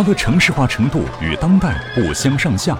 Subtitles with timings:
[0.00, 2.74] 它的城市化程度与当代不相上下。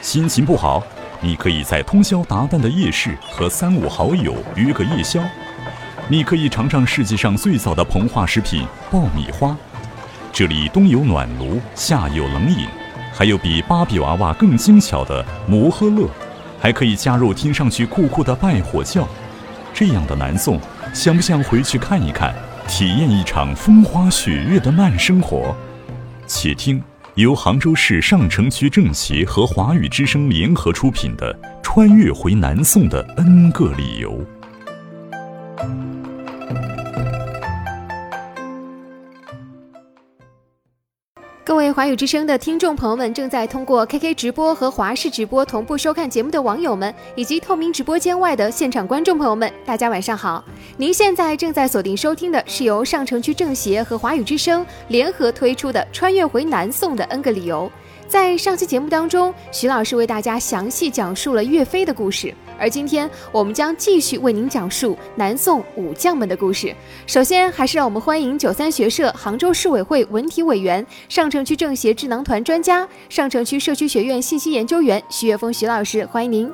[0.00, 0.82] 心情不好，
[1.20, 5.20] 你可以在通宵达旦的夜市和三五好友约个夜宵。
[6.08, 9.54] 你可以尝尝世界上最早的膨化食品爆米花。
[10.32, 12.66] 这里冬有暖炉，夏有冷饮，
[13.12, 16.08] 还有比芭比娃娃更精巧的摩诃乐，
[16.58, 19.06] 还可以加入听上去酷酷的拜火教。
[19.74, 20.58] 这样的南宋，
[20.94, 22.34] 想不想回去看一看，
[22.66, 25.54] 体验一场风花雪月的慢生活？
[26.28, 26.80] 且听
[27.14, 34.12] 由杭州市上城区政协和华语之声联合出品的《穿越回南宋的 N 个理由》。
[41.78, 50.44] 华语之声的听众朋友们，正在通过 KK 直播和华视直播同步收看节目的网友们，以及透明直播间外的现场观众朋友们，大家晚上好！
[50.76, 57.70] 您现在正在锁定收听的是由上城区政协和华语之声联合推出的《穿越回南宋的 N 个理由》。
[58.08, 66.74] 在上期节目当中，徐老师为大家详细讲述了岳飞的故事，而今天我们将继续为您讲述南宋武将们的故事。
[67.06, 76.52] 首先，还是让我们欢迎九三学社杭州市委会文体委员、上城区政协智囊团专家、上城区社区学院信息研究员徐月峰徐老师，欢迎您。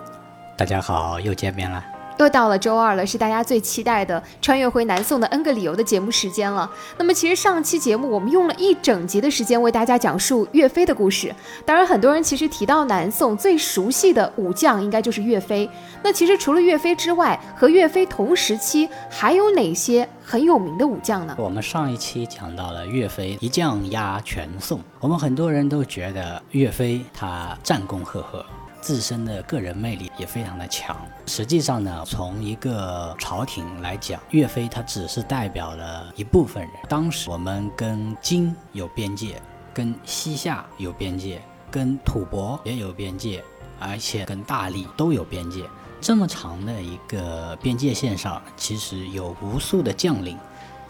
[0.56, 1.93] 大家好，又见面了。
[2.18, 6.70] 又到了周二了，是大家最期待的穿越回南宋的 N 个理由的节目时间了。
[6.96, 11.34] 那么，其实上期节目我们用了一整集的时间为大家讲述岳飞的故事。
[11.66, 15.68] 当然，很多人其实提到南宋最熟悉的武将应该就是岳飞。
[16.02, 21.34] 那其实除了岳飞之外，和岳飞同时期还有哪些很有名的武将呢？
[21.38, 28.44] 我们上一期讲到了岳飞一将压全宋，我们很多人都觉得岳飞他战功赫赫。
[28.84, 30.94] 自身的个人魅力也非常的强。
[31.24, 36.70] 实际上呢，从一个朝廷来讲，岳飞他只是代表了一部分人。
[36.86, 39.40] 当时我们跟金有边界，
[39.72, 41.40] 跟西夏有边界，
[41.70, 43.42] 跟吐蕃也有边界，
[43.80, 45.64] 而且跟大理都有边界。
[45.98, 50.38] 这么长的一个边界线上，其实有无数的将领，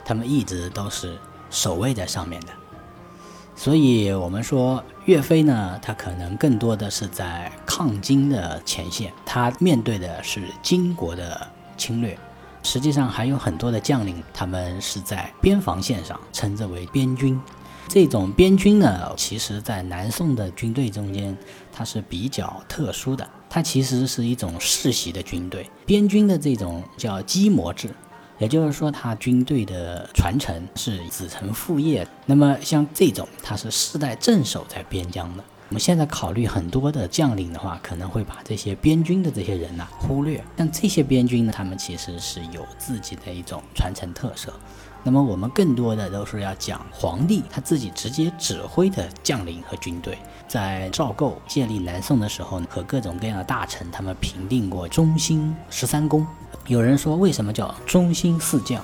[0.04, 1.16] 他们一直都是
[1.49, 2.49] 守卫在上面的。
[3.54, 12.19] 所以，我们说岳飞呢，他可能更多的是在抗金的前线，他面对的是金国的侵略。
[12.62, 17.38] 实际上，还有很多的将领，他们是在边防线上，称之为边军。
[17.87, 21.36] 这种边军呢，其实在南宋的军队中间，
[21.71, 25.69] 它是比较特殊的，它其实是一种世袭的军队。
[25.84, 27.91] 边军的这种叫基模制。
[28.44, 32.06] 也就是说，他军队的传承是子承父业。
[32.27, 35.43] 那么像这种，他是世代镇守在边疆的。
[35.71, 40.44] 我们现在考虑很多的将领的话，可能会把这些边军的这些人呢忽略。
[40.54, 44.53] 但这些边军呢，他们其实是有自己的一种传承特色。
[45.04, 50.19] 那么我们更多的都是要讲皇帝他自己直接指挥的将领和军队。
[50.48, 56.26] 在赵构建立南宋的时候呢，和各种各样的大臣他们平定过中兴十三公。
[56.66, 58.82] 有人说，为什么叫中兴四将？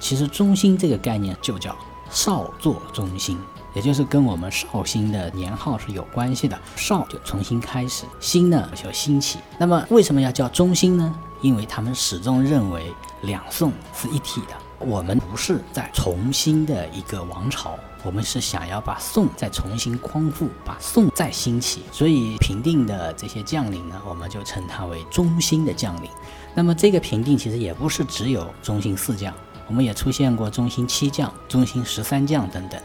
[0.00, 1.76] 其实“中兴”这个概念就叫
[2.08, 3.38] 少作中兴，
[3.74, 6.56] 也就是跟我们绍兴的年号是有关系的。
[6.76, 9.40] 少就重新开始，兴呢就兴起。
[9.58, 11.14] 那么为什么要叫中兴呢？
[11.42, 12.92] 因为他们始终认为
[13.22, 14.54] 两宋是一体的。
[14.78, 21.82] 我们不是在重新的一个王朝，我们是想要把宋再重新匡复，把宋再兴起。
[21.90, 26.08] 所以平定的这些将领呢，我们就称他为中兴的将领。
[26.54, 29.34] 那么这个平定其实也不是只有中兴四将，
[29.66, 32.80] 我们也出现过中兴七将、中兴十三将等等。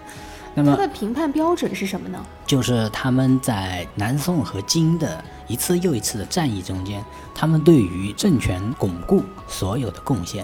[0.56, 2.24] 那么它的评判标准是什么呢？
[2.46, 7.04] 就是他们在南宋和金的一次又一次的战役中间，
[7.36, 10.44] 他们对于政权巩固所有的贡献。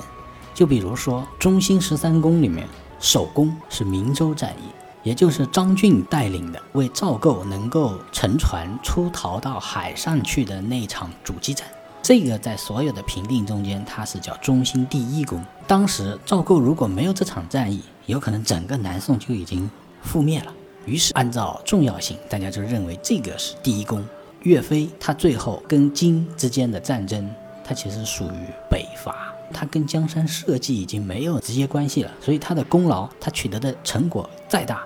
[0.59, 2.67] 就比如说中兴十三功里面，
[2.99, 4.65] 首功是明州战役，
[5.03, 11.65] 也就是张俊带领的为赵构能够乘船出逃到海上去的那场阻击战。
[12.01, 15.41] 这个在所有的评定中间，它是叫中兴第一功。
[15.65, 19.71] 当时赵构如果没有这场战役，有可能整个南宋就已经
[20.05, 20.53] 覆灭了。
[20.85, 24.05] 于是按照重要性，大家就认为这个是第一功。
[24.41, 27.33] 岳飞他最后跟金之间的战争，
[27.63, 32.11] 他其实属于北伐，他跟江山社稷已经没有直接关系了。
[32.21, 34.83] 所以他的功劳，他取得的成果再大，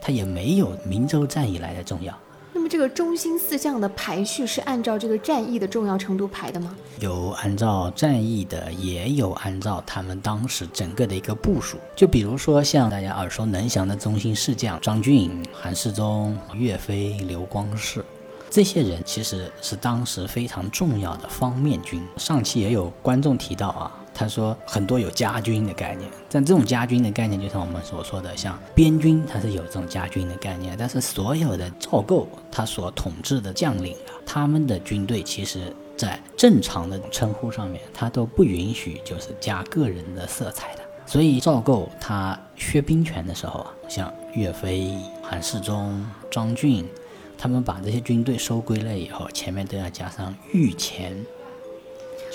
[0.00, 2.16] 他也没有明州战役来的重要。
[2.52, 6.74] 那么这个中兴四将的排序是按照这个战役的重要程度排的吗？
[7.00, 11.76] 有按照战役的，也有按照他们当时整个的一个部署。
[11.94, 18.02] 就比如说像大家耳熟能详的中兴四将张俊、韩世忠、岳飞、刘光世，
[18.48, 22.02] 这些人其实是当时非常重要的方面军。
[22.16, 23.92] 上期也有观众提到啊。
[24.18, 30.74] 他说很多有家军的概念，但这种家军的概念，就像我们所说的，像边军，它是有这种家军的概念。
[30.78, 40.80] 但是所有的赵构他所统治的将领啊，他们的军队其实，在正常的称呼上面，他都不允许就是加个人的色彩的。
[41.04, 46.88] 所以赵构他削兵权的时候啊，像岳飞、韩世忠、张俊，
[47.36, 51.14] 他们把这些军队收归了以后，前面都要加上御前。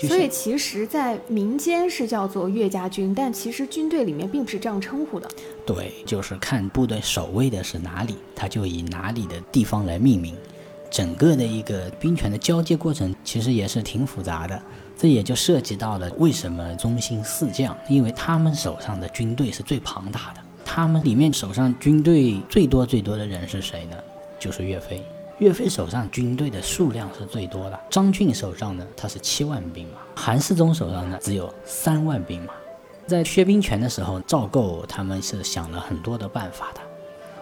[0.08, 5.30] 所以其实，在民间是叫做岳家军，但其实军队里面并不是这样称呼的。
[5.66, 10.36] 对，就是看部队守卫的是哪里，他就以哪里的地方来命名。
[10.90, 14.62] 整个的一个兵权的交接过程，其实也是挺复杂的。
[14.98, 20.42] 这也就涉及到了为什么中兴四将，因为他们手上的军队是最庞大的。
[20.66, 23.98] 他们里面手上军队最多最多的人是谁呢？
[24.40, 25.02] 就是岳飞。
[25.42, 32.54] 岳飞手上军队的数量是最多的，张俊手上呢，他是七万兵马，韩世忠手上呢只有三万兵马。
[33.08, 36.82] 在削兵权的时候，赵构他们是想了很多的办法的。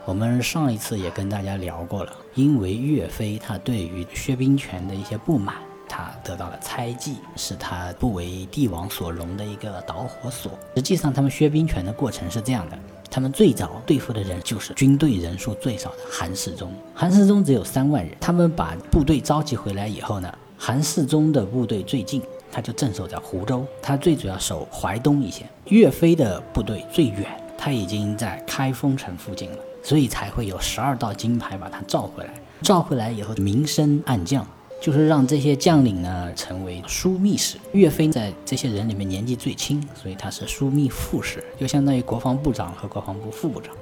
[0.06, 5.56] 我们上一次也跟大家聊过了，因为岳飞他对于削兵权的一些不满，
[5.86, 10.54] 他得到了猜忌，是他不为帝王所容的一个导火索。
[10.74, 12.80] 实际上，他们削兵权的过程是这样的。
[13.12, 16.72] 他们最早对付的人就是军队人数最少的韩世忠。
[16.94, 18.16] 韩世忠只有三万人。
[18.20, 22.22] 他们把部队召集回来以后呢，韩世忠的部队最近，
[22.52, 25.50] 他就镇守在湖州，他最主要守淮东一线。
[25.66, 27.26] 岳飞的部队最远，
[27.58, 32.34] 他已经在开封城附近了，所以才会有十二道金牌把他召回来。
[32.62, 34.46] 召回来以后，明升暗降。
[34.80, 37.58] 就是让这些将领呢成为枢密使。
[37.74, 43.74] 岳飞在这些人里面年纪最轻，所以他是枢密副使，就相当于国防部长和国防部副部长。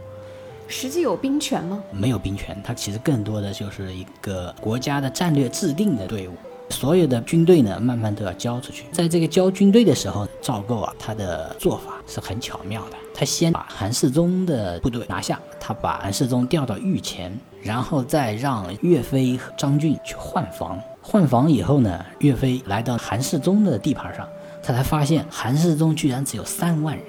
[0.68, 1.82] 实际有兵权吗？
[1.92, 6.34] 没有兵权，他其实更多的就是一个国家的战略制定的队伍。
[6.70, 8.84] 所有的军队呢，慢慢都要交出去。
[8.92, 12.98] 在这个交军队的时候，赵构啊，他的做法是很巧妙的。
[13.14, 17.32] 他先把韩世忠的部队拿下，他把韩世忠调到御前，
[17.68, 20.80] 然后再让岳飞和张俊去换防。
[21.02, 24.26] 换防以后呢，岳飞来到韩世忠的地盘上，
[24.64, 27.06] 他才发现韩世忠居然只有三万人，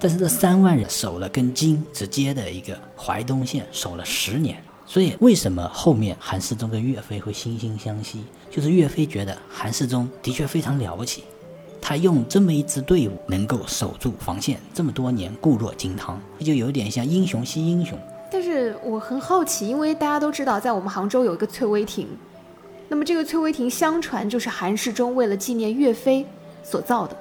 [0.00, 4.60] 但是这三万人守了跟金直接的一个淮东线，守了十年。
[4.84, 8.24] 所以，为什么后面韩世忠跟岳飞会惺惺相惜？
[8.50, 11.22] 就是岳飞觉得韩世忠的确非常了不起，
[11.80, 17.96] 他用这么一支队伍能够守住防线这么多年，固若金汤，就有点像英雄惜英雄。
[18.32, 22.06] 但是我很好奇，因为大家都知道，在我们杭州有一个翠微亭，
[22.88, 26.24] 那么这个翠微亭相传就是韩世忠为了纪念岳飞
[26.62, 27.16] 所造的。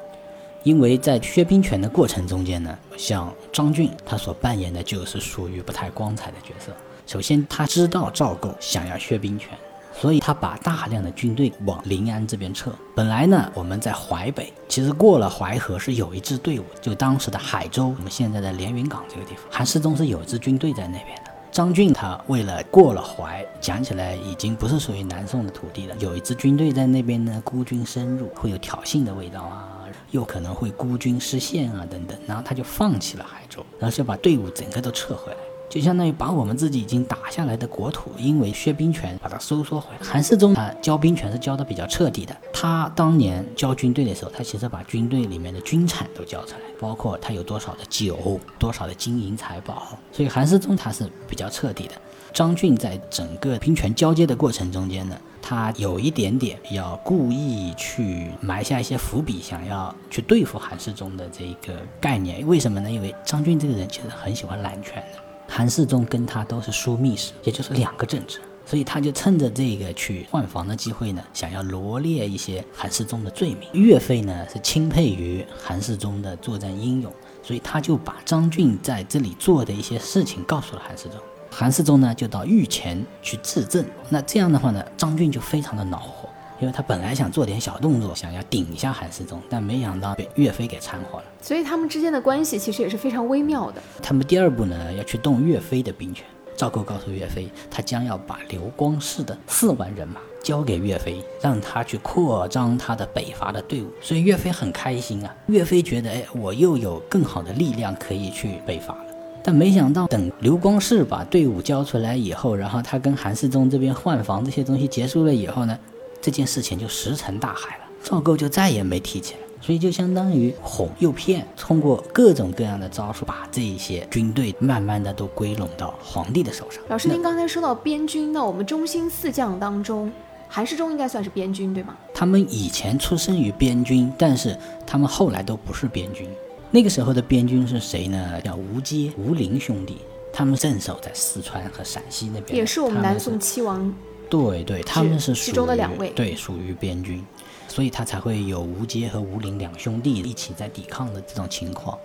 [0.63, 6.71] 因为在薛兵权的过程中间呢，像张俊他所扮演的就是属于不太光彩的角色。
[7.07, 9.57] 首先，他知道赵构想要薛兵权，
[9.99, 12.71] 所以他把大量的军队往临安这边撤。
[12.95, 21.31] 本来呢，我们在淮北，其实过了淮河是有一支队伍，就当时的海州，我们现在的连云港这个地方，韩世忠是有一支军队在那边的。
[21.51, 29.79] 张俊他为了过了淮，讲起来已经不是属于南宋的土地了，有一支军队在那边呢，孤军深入，会有挑衅的味道啊，
[30.11, 35.39] 又可能会孤军失陷啊等等，然后他就放弃了海州，然后就把队伍整个都撤回来。
[35.69, 40.05] 就相当于把我们自己已经打下来的国土，因为削兵权把它收缩回来。
[40.05, 42.35] 韩世忠他交兵权是交的比较彻底的。
[42.51, 49.97] 他当年交军队的时候，他其实把军队里面的军产都交出来，包括他有多少的酒，多少的金银财宝。
[50.11, 51.93] 所以韩世忠他是比较彻底的。
[52.33, 62.45] 张俊在整个兵权交接的过程中间呢，他有一点点要故意去埋下一些伏笔，想要去对付韩世忠的这一个概念。
[62.47, 62.89] 为什么呢？
[62.89, 65.03] 因为张俊这个人其实很喜欢揽权。
[65.49, 73.67] 韩世忠跟他都是枢密使，也就是两个政治，所以他就趁着这个去换防的机会呢，想要罗列一些韩世忠的罪名。
[73.73, 81.15] 岳飞呢是钦佩于韩世忠的作战英勇，所以他就把张俊在这里做的一些事情告诉了韩世忠。
[81.51, 83.83] 韩世忠呢就到御前去质证。
[84.07, 86.28] 那这样的话呢，张俊就非常的恼火。
[86.59, 91.25] 因为他本来想做点小动作，想要顶一下韩世忠，但没想到被岳飞给掺和了。
[91.41, 93.81] 所以他们之间的关系其实也是非常微妙的。
[94.01, 96.25] 他们第二步呢，要去动岳飞的兵权。
[96.57, 103.87] 赵构告诉岳飞，他将要把刘光世的四万人马交给岳飞，让他去扩张他的北伐的队伍。
[104.01, 105.33] 所以岳飞很开心啊。
[105.47, 109.05] 岳飞觉得，哎，我又有更好的力量可以去北伐了。
[109.41, 115.79] 但没想到，等刘光世把队伍交出来以后，然后他跟韩世忠这边换防这些东西结束了以后呢？
[116.29, 126.83] 这件事情就石沉大海了，赵构就再也没提起来，所以就相当于哄诱骗，通过各种各样的招数，把这些军队慢慢的都归拢到皇帝的手上。
[126.87, 130.11] 老师，您刚才说到边军，那我们中兴四将当中，
[130.47, 131.97] 韩世忠应该算是边军对吗？
[132.13, 134.55] 他们以前出生于边军，但是
[134.85, 136.29] 他们后来都不是边军。
[136.69, 138.39] 那个时候的边军是谁呢？
[138.45, 139.97] 叫吴阶、吴陵兄弟，
[140.31, 143.91] 他们镇守在四川和陕西那边，也是我们南宋七王。
[144.29, 147.25] 对对，他们是其中的两位，对，属于边军，
[147.67, 151.97] 所以他才会有吴阶和吴陵两兄弟一起在抵抗的这种情况。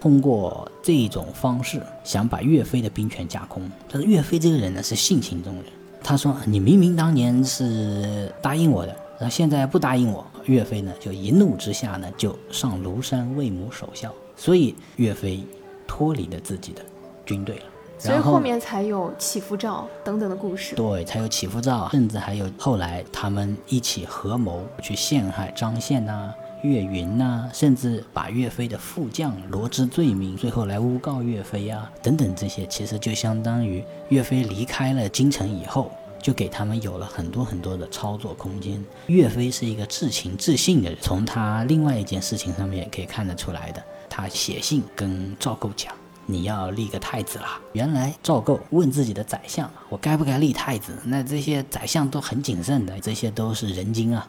[0.00, 5.64] 通过这种方式想把岳飞的兵权架空，但是岳飞这个人呢是性情中人，
[6.02, 15.42] 他说你明明当年是答应我的，然后现在不答应我，岳飞呢就一怒之下呢就上庐山为母守孝，所以岳飞
[15.86, 16.82] 脱离了自己的
[17.24, 17.64] 军队了，
[18.04, 26.32] 所以后面才有祈福照等等的故事，对，才有祈福照，甚至还有后来他们一起合谋去陷害张宪呐。
[26.62, 35.90] 岳云呐，甚至把岳飞的副将罗织罪名，最后来诬告岳飞啊，等等这些，其实就相当于岳飞离开了京城以后，
[36.22, 38.82] 就给他们有了很多很多的操作空间。
[39.08, 43.82] 岳飞是一个至情至性的人，从他另外一件事情上面也可以看得出来的。
[44.08, 45.92] 他写信跟赵构讲
[46.26, 54.26] ：“你要立个太子啦。”原来赵构问自己的宰相：“我该不该立太子？”那这些宰相都很谨慎的，这些都是人精啊。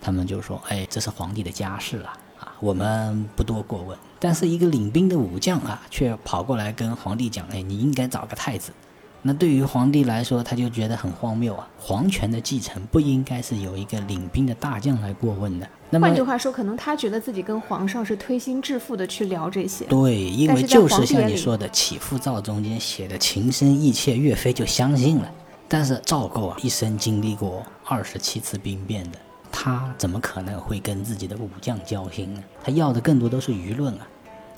[0.00, 2.08] 他们就说：“哎，这是皇帝的家事了
[2.40, 8.72] 啊，我们不多过问。”但是一个领兵的武将啊，却跑过来跟皇帝讲：“哎，你应该找个太子。”
[9.20, 11.68] 那对于皇帝来说，他就觉得很荒谬啊！
[11.76, 15.68] 皇权的继承不应该是由一个领兵的大将来过问的。
[15.90, 19.84] 那么换句话说，可能他觉得自己跟皇上是推心置腹的去聊这些。
[19.86, 25.28] 对，因为就是像你说的《起复诏》中间写的情深意切，岳飞就相信了。
[25.66, 29.18] 但是赵构啊，一生经历过二十七次兵变的。
[29.50, 32.42] 他怎么可能会跟自己的武将交心呢？
[32.62, 34.06] 他要的更多都是舆论啊。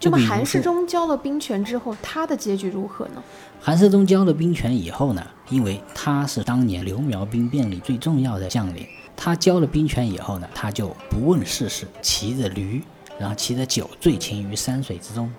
[0.03, 3.23] 那么韩世忠交了兵权之后，他的结局如何呢？
[3.61, 12.83] 韩世忠交了兵权以后呢，因为他是当年刘苗兵变里最重要的将领，他交了兵权以后呢，他就不问世事，骑着驴，
[13.19, 15.31] 然后骑着酒醉情于山水之中，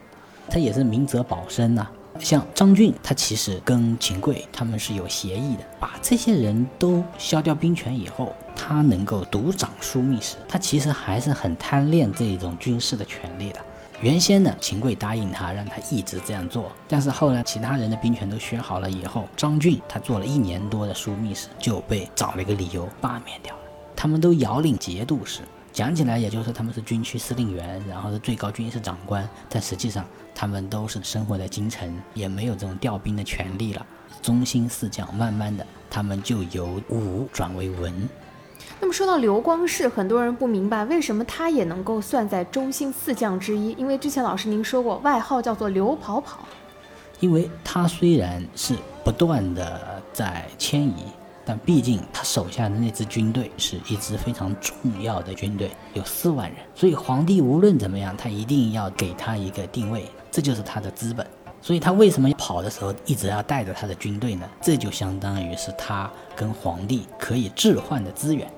[0.48, 1.88] 他也是明哲保身呐。
[2.20, 13.60] 像张俊，他其实跟秦桧他们是有协议的，把这些人都削掉兵权以后，他能够独掌枢密使，他其实还是很贪恋这种军事的权利的。
[14.02, 23.62] 原先呢，秦桧答应他，让他一直这样做，但是后来其他人的兵权都削好了以后，张俊他做了一年多的枢密使，就被找了一个理由罢免掉了。
[23.96, 25.42] 他们都遥领节度使。
[25.72, 30.04] 讲起来，也就是他们是军区司令员，然后是最高军事长官，但实际上
[30.34, 33.86] 他们都是生活在京城，也没有这种调兵的权利了。
[34.22, 38.10] 中兴四将，慢慢的，他们就由武转为文。
[38.80, 46.40] 那么说到刘光世，很多人不明白为什么他也能够算在中兴四将之一，因为之前老师您说过，外号叫做刘跑跑。
[47.20, 51.06] 因为他虽然是不断的在迁移。
[51.44, 61.26] 但毕竟他手下的那支军队是一支非常重要的军队，有四万人，所以皇帝无论怎么样，他一定要给他一个定位，这就是他的资本。
[61.62, 64.48] 所以他为什么跑的时候一直要带着他的军队呢？
[64.62, 68.52] 这就相当于是他跟皇帝可以置换的资源。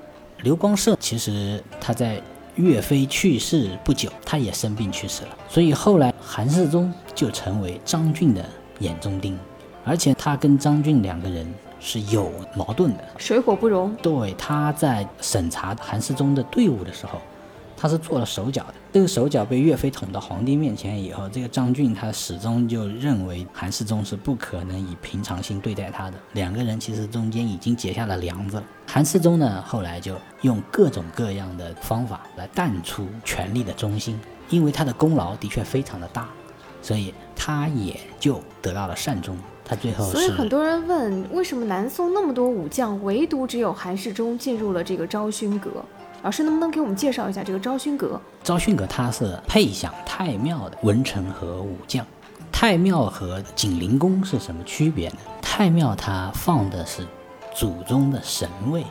[0.44, 2.22] 刘光世其实他在
[2.56, 8.46] 岳飞去世不久，他也生病去世了，所以后来韩世忠就成为张俊的
[8.80, 9.38] 眼中钉，
[9.84, 11.46] 而且他跟张俊两个人。
[11.86, 13.94] 是有矛盾的，水火不容。
[14.02, 17.20] 对，他在审查韩世忠的队伍的时候，
[17.76, 18.76] 他是做了手脚的。
[18.94, 26.18] 这个手脚被岳飞捅到皇帝面前以后，这个张俊他始终就认为韩世忠是不可能以平常心对待他的。
[26.34, 28.64] 两个人其实中间已经结下了梁子了。
[28.86, 34.20] 韩世忠呢，后来就用各种各样的方法来淡出权力的中心，
[34.52, 36.30] 因为他的功劳的确非常的大，
[36.80, 39.36] 所以他也就得到了善终。
[39.66, 45.84] 他最后，所以很多人问，为什么南宋那么多武将，唯独只有韩世忠进入了这个昭勋阁？
[46.24, 48.20] 老师能不能给我们介绍一下这个昭勋阁？
[48.42, 52.06] 昭勋阁它是配享太庙的文臣和武将。
[52.50, 55.18] 太庙和景灵宫是什么区别呢？
[55.42, 57.06] 太庙它放的是
[57.54, 58.86] 祖宗的神位，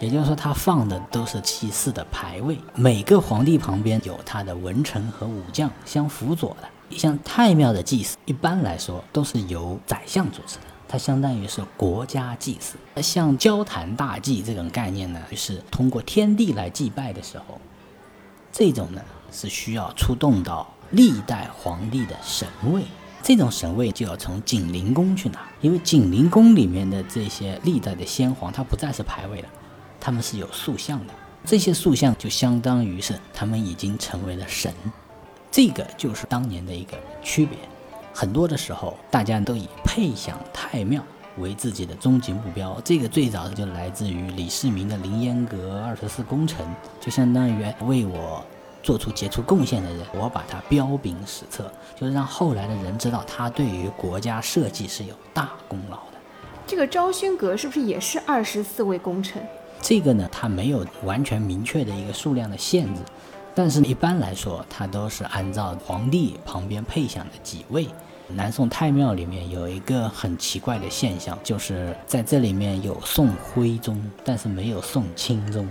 [0.00, 2.58] 也就是说它放的都是祭祀的牌位。
[2.74, 6.96] 每个皇帝旁边有他的文臣和武将相辅佐的。
[6.98, 12.76] 像太庙的祭祀，一般来说都是由宰相主持的，它相当于是国家祭祀。
[13.00, 17.58] 像交坛大祭这种概念呢，就是通过天地来祭拜的时候，
[18.52, 22.82] 这种呢是需要出动到历代皇帝的神位，
[23.22, 29.48] 这种神位就要从景陵宫去拿，因为景陵宫里面的这些历代的先皇，他不再是牌位了，
[29.98, 31.14] 他们是有塑像的，
[31.46, 34.70] 这些塑像就相当于是他们已经成为了神。
[35.50, 37.56] 这个就是当年的一个区别，
[38.14, 41.02] 很多的时候大家都以配享太庙
[41.38, 42.80] 为自己的终极目标。
[42.84, 46.66] 这个最早就来自于李世民的凌烟阁二十四功臣，
[47.00, 48.44] 就相当于为我
[48.82, 56.18] 做出杰出贡献的人，我把他标炳史册，就是让后来的人知道他对于国家设计是有大功劳的。
[56.66, 59.42] 这个昭勋阁是不是也是二十四位功臣？
[59.80, 63.00] 这个呢，它没有完全明确的一个数量的限制，
[63.54, 67.86] 但是一般来说，它都是按照皇帝旁边配享的几位。
[68.28, 75.68] 南宋太庙里面有一个很奇怪的现象，就是在这里面有宋徽宗，但是没有宋钦宗。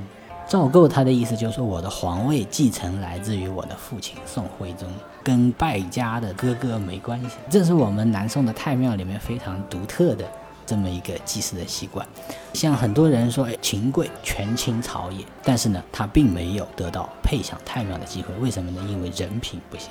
[0.47, 4.87] 赵构他的意思就是说，我的皇位继承来自于我的父亲宋徽宗，
[5.23, 7.37] 跟败家的哥哥没关系。
[7.49, 10.25] 这是我们南宋的太庙里面非常独特的。
[10.71, 12.07] 这么一个祭祀的习惯，
[12.53, 18.81] 像很多人说，哎，秦桧权倾朝野，但是呢，他并没有得到配享太庙的机会，为什么呢？
[18.87, 19.89] 因为人品不行。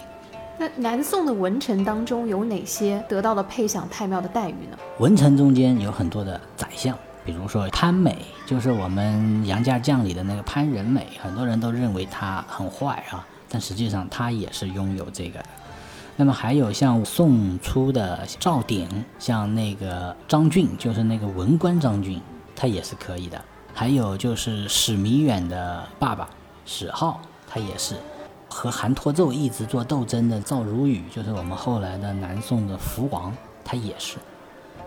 [0.57, 4.79] 那南宋的文臣当中有哪些得到了配享太庙的待遇呢？
[5.01, 6.97] 文臣中间有很多的宰相，
[7.27, 15.47] 比如说潘美，就是我们杨家将里的那个潘仁美，很多人都认为他很坏啊，但实际上他也是拥有这个的。
[16.17, 18.87] 那么还有像宋初的赵鼎，
[19.19, 22.21] 像那个张俊，就是那个文官张俊，
[22.55, 23.43] 他也是可以的。
[23.73, 26.29] 还有就是史弥远的爸爸
[26.67, 27.95] 史浩，他也是
[28.49, 34.19] 和韩托胄一直做斗争的赵如宇，就是我们后来的南宋的福王，他也是。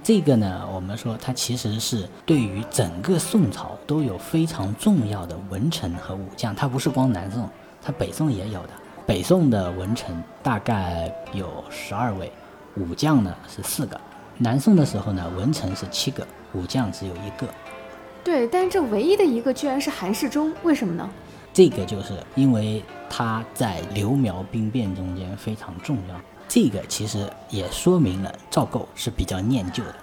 [0.03, 7.50] 这个呢，我们说他其实是对于整个宋朝都有非常重要的文臣和武将，他不是光南宋，
[7.82, 8.70] 他北宋也有的。
[9.05, 12.31] 北宋的文臣大概有十二位，
[12.77, 14.00] 武将呢是四个。
[14.38, 17.48] 南宋的时候呢，文臣是七个，武将只有一个。
[18.24, 21.10] 对，但是这唯一的一个居然是韩世忠，为什么呢？
[21.51, 26.15] 这个就是因为他在刘苗兵变中间非常重要。
[26.48, 29.95] 这个其实也说明了赵构是比较念旧的，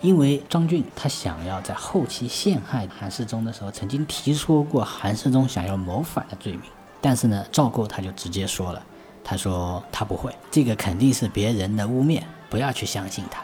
[0.00, 6.62] 因为张俊他想要在后期陷害韩世忠的时候，曾经提出过韩世忠想要谋反的罪名。
[7.00, 8.82] 但是呢，赵构他就直接说了，
[9.24, 13.42] 他说他不会，这个肯定是别人的污蔑，不要去相信他。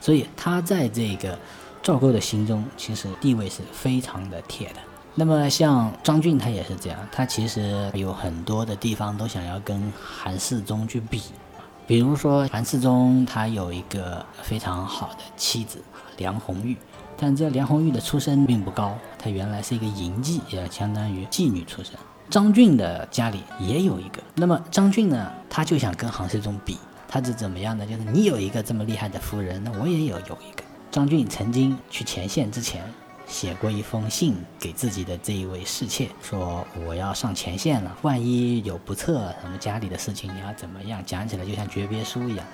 [0.00, 1.38] 所以他在这个
[1.82, 4.76] 赵构的心中，其实地位是非常的铁的。
[5.14, 11.22] 那么像张俊他也是这样，他其实有很多的地方都想要跟韩世忠去比，
[11.86, 15.82] 比如说韩世忠他有一个非常好的妻子
[16.18, 16.76] 梁红玉，
[17.16, 21.94] 但这梁红玉的出身并不高，她原来是一个淫妓，也相当于妓女出身。
[22.28, 26.76] 张俊的家里也有一个，那么张俊呢，他就想跟韩世忠比，
[27.08, 27.86] 他是怎么样的？
[27.86, 30.62] 就是你有一个这么厉害的夫人，那我也有有一个。
[30.90, 32.82] 张俊曾经去前线之前，
[33.26, 41.02] 写过一封信给自己的这一位侍妾，说我要上前线了，万一有不测，什么家里的事情你要怎么样？
[41.06, 42.44] 讲起来就像诀别书一样。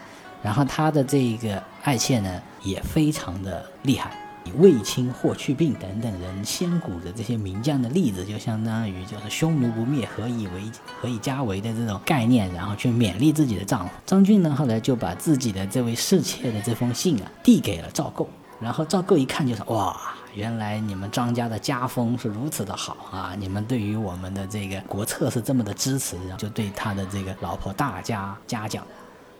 [0.42, 4.10] 然后他的这一个爱妾呢，也非常的厉害。
[4.44, 10.62] 以卫青、霍去病等等人先古的这些名将的例子，就相当于就是匈奴不灭，何以为
[11.00, 14.54] 何以家为的这种概念，然后去勉励自己的丈夫张俊呢。
[14.54, 18.28] 后来就把自己的这位侍妾的这封信啊递给了赵构，
[18.60, 19.96] 然后赵构一看就说：“哇，
[20.34, 23.34] 原来你们张家的家风是如此的好啊！
[23.38, 28.84] 你们对于我们的这个国策是这么的支持，就对他的这个老婆大加嘉奖，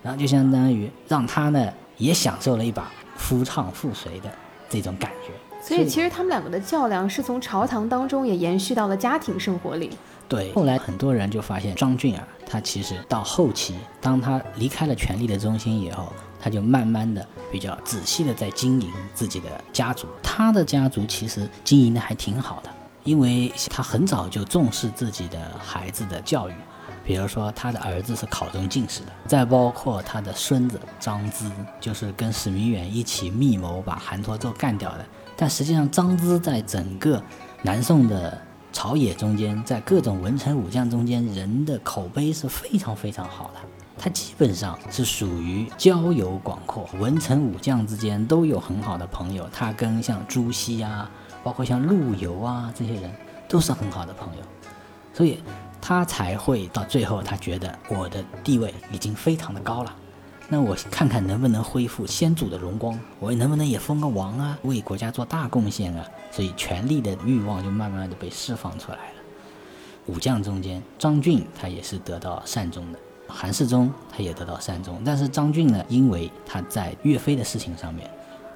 [0.03, 4.31] 然后就相当于让他呢也享受了一把夫唱妇随的。”
[4.73, 5.33] 这种感觉，
[5.63, 9.91] 所以其实他们两个的较量是从朝堂当中也延续到了家庭生活里。
[10.27, 20.07] 对，后来很多人就发现张俊啊，他其实到后期，当他离开了权力的中心以后，他就慢慢的比较仔细的在经营自己的家族。
[20.23, 22.71] 他的家族其实经营的还挺好的，
[23.05, 26.55] 因为他很早就重视自己的孩子的教育。
[27.05, 35.05] 比如说，他的儿子是考中进士的，再包括他的孙子张咨，就是跟史弥远一起密谋把韩托胄干掉的。
[35.37, 37.21] 但实际上，张咨在整个
[37.63, 38.41] 南宋的
[38.73, 43.61] 朝野中间，在各种文臣武将中间，人的口碑是非常非常好的。
[43.99, 49.49] 他基本上是属于交友广阔，文臣武将之间都有很好的朋友。
[49.53, 51.11] 他跟像朱熹啊，
[51.43, 53.11] 包括像陆游啊这些人，
[53.49, 54.43] 都是很好的朋友。
[55.13, 55.43] 所以。
[55.85, 59.93] 他才会到最后，他觉得我的地位已经非常的高了，
[60.49, 66.07] 那我看看能不能恢复先祖的荣光，我能不能也封个王啊，为国家做大贡献啊？
[66.31, 69.15] 所以权力的欲望就慢慢的被释放出来了。
[70.07, 78.09] 武将中间，张俊他也是得到善终的，韩世忠他也得到善终，但是张俊呢，因为他在岳飞的事情上面，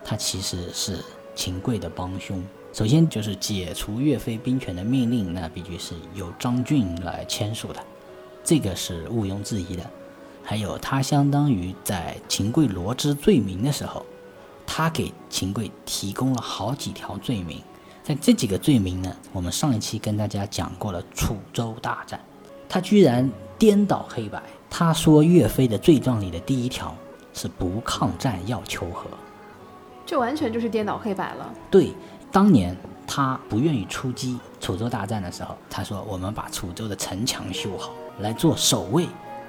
[0.04, 2.40] 他其实是秦桧的帮凶。
[2.76, 7.80] 首先就是解除岳飞兵权的命令，那必须是由张俊来签署的，
[8.44, 9.90] 这个是毋庸置疑的。
[10.44, 14.04] 还有他相当于在秦桧罗织罪名的时候，
[14.66, 17.62] 他给秦桧提供了好几条罪名。
[18.02, 22.20] 在这几个罪名呢，我们上一期跟大家讲过了楚州大战，
[22.68, 24.42] 他居然颠倒黑白。
[24.68, 26.94] 他说岳飞的罪状里的第一条
[27.32, 29.08] 是不抗战要求和，
[30.04, 31.50] 这完全就是颠倒黑白了。
[31.70, 31.94] 对，
[32.36, 39.06] 当年他不愿意出击楚州大战的时候，他说我们把楚州的城墙修好来做守卫，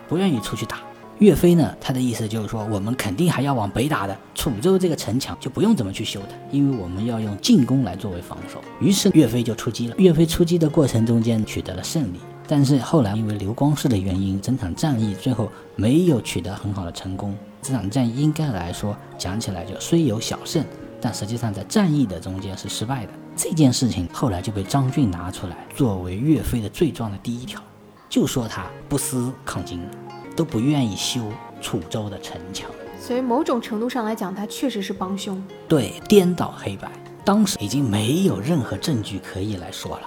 [0.07, 0.77] 不愿意出去打。
[1.19, 8.61] 岳飞呢，他的意思就是说，我们肯定还要往北打的，楚州这个城墙就不用怎么去修的，因为我们要用进攻来作为防守。
[8.79, 9.95] 于是岳飞就出击了。
[9.97, 17.35] 岳飞出击的过程中间取得了胜利，但是后来因为刘光世的原因，整场战役最后没有取得很好的成功。
[17.61, 20.63] 这场战役应该来说讲起来就虽有小胜，
[21.01, 23.11] 但实际上在战役的中间是失败的。
[23.35, 27.61] 这件事情后来就被张俊拿出来作为岳飞的罪状的第一条，
[28.09, 29.79] 就说他不思抗金。
[30.35, 31.19] 都不愿意修
[31.59, 32.69] 楚州的城墙，
[33.01, 35.43] 所以某种程度上来讲，他确实是帮凶。
[35.67, 36.87] 对，颠倒黑白，
[37.25, 40.01] 当时已经没有任何证据可以来说了。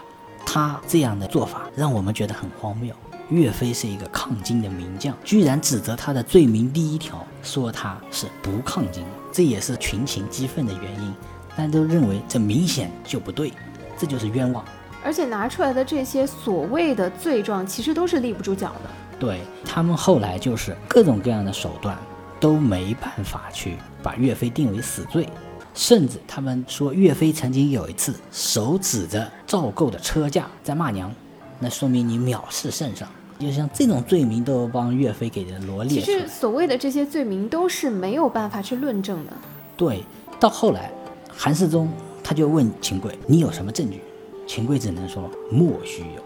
[0.46, 2.94] 他这样的做法让我们觉得很荒谬。
[3.29, 11.14] 岳飞是一个抗金的名将，居然指责他的罪名第一条说他是不抗金，这也是群情激愤的原因。
[11.57, 13.53] 大家都认为这明显就不对，
[13.99, 14.64] 这就是冤枉。
[15.03, 18.90] 而且拿出来的这些所谓的罪状，其实都是立不住脚的。
[19.19, 21.99] 对他们后来就是各种各样的手段
[22.38, 25.29] 都没办法去把岳飞定为死罪，
[25.75, 31.12] 甚至他们说岳飞曾经有一次手指着赵构的车架在骂娘，
[31.59, 33.09] 那说明你藐视圣上。
[33.40, 39.33] 就像这种罪名都帮岳飞给罗列其实所谓的这些罪名都是没有办法去论证的。
[39.76, 40.05] 对，
[40.38, 40.92] 到后来
[41.29, 41.90] 韩世忠
[42.22, 44.03] 他就问秦桧：“你有什么证据？”
[44.46, 46.22] 秦桧只能说：“莫须有，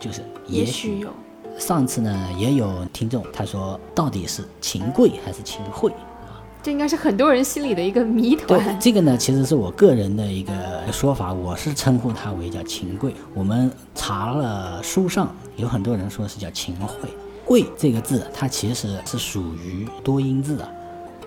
[0.00, 1.10] 就是也许有。”
[1.58, 5.92] 上次呢，也有听众他说，到底是秦桧还是秦桧
[6.62, 8.78] 这应该是很多人心里的一个谜团。
[8.78, 10.52] 这个呢，其实是我个人的一个
[10.92, 13.12] 说法，我是称呼它为叫秦桧。
[13.34, 17.08] 我们查了书上有很多人说是叫秦桧，
[17.44, 20.68] 桧这个字它其实是属于多音字啊，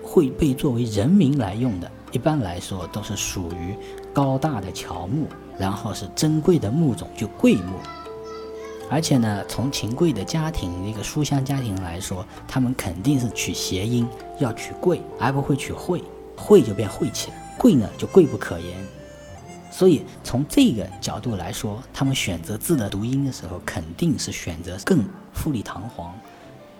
[0.02, 1.90] 会被作为人名来用的。
[2.12, 3.74] 一般来说都是属于
[4.14, 5.26] 高大的乔木，
[5.58, 7.74] 然后是珍贵的木种，就桂木。
[8.88, 16.02] 而且呢，从秦桧的家庭一个书香家庭来说，他们肯定是取谐音，要取贵，而不会取讳，
[16.36, 18.76] 讳就变晦气了，贵呢就贵不可言。
[19.72, 26.14] 所以从这个角度来说，他们选择字的读音的时候，肯定是选择更富丽堂皇、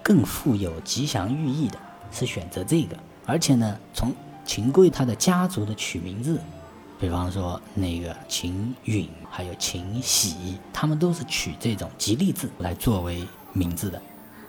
[0.02, 1.78] 更富有吉祥寓意的，
[2.12, 2.96] 是选择这个。
[3.26, 4.14] 而且呢，从
[4.44, 6.40] 秦桧他的家族的取名字。
[6.98, 9.06] 比方说那个秦允，
[9.37, 13.22] 还有秦喜，他们都是取这种吉利字来作为
[13.53, 14.01] 名字的。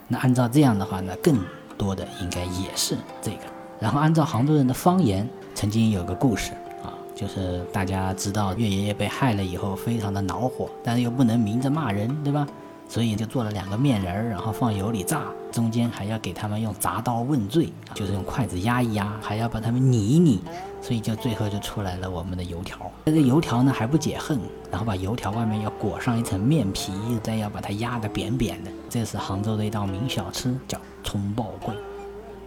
[0.08, 1.38] 那按照这样的话呢，更
[1.78, 3.40] 多的应该也是这个。
[3.82, 6.54] 然后按照杭州人的方言，曾经有个故事
[6.86, 12.48] 啊，就是大家知道岳爷爷被害了以后，非常的恼火，但是又不能明着骂人，对吧？
[12.88, 20.40] 所以就做了两个面人儿，然后放油里炸，中间还要给他们用铡刀问罪，就是用筷子压一压，还要把他们拧一拧，
[20.82, 22.92] 所以就最后就出来了我们的油条。
[23.06, 24.40] 这个油条呢还不解恨，
[24.72, 28.72] 然后把油条外面要裹上一层面皮，再要把它压得扁扁的。
[28.90, 31.74] 这是杭州的一道名小吃，叫葱爆桂。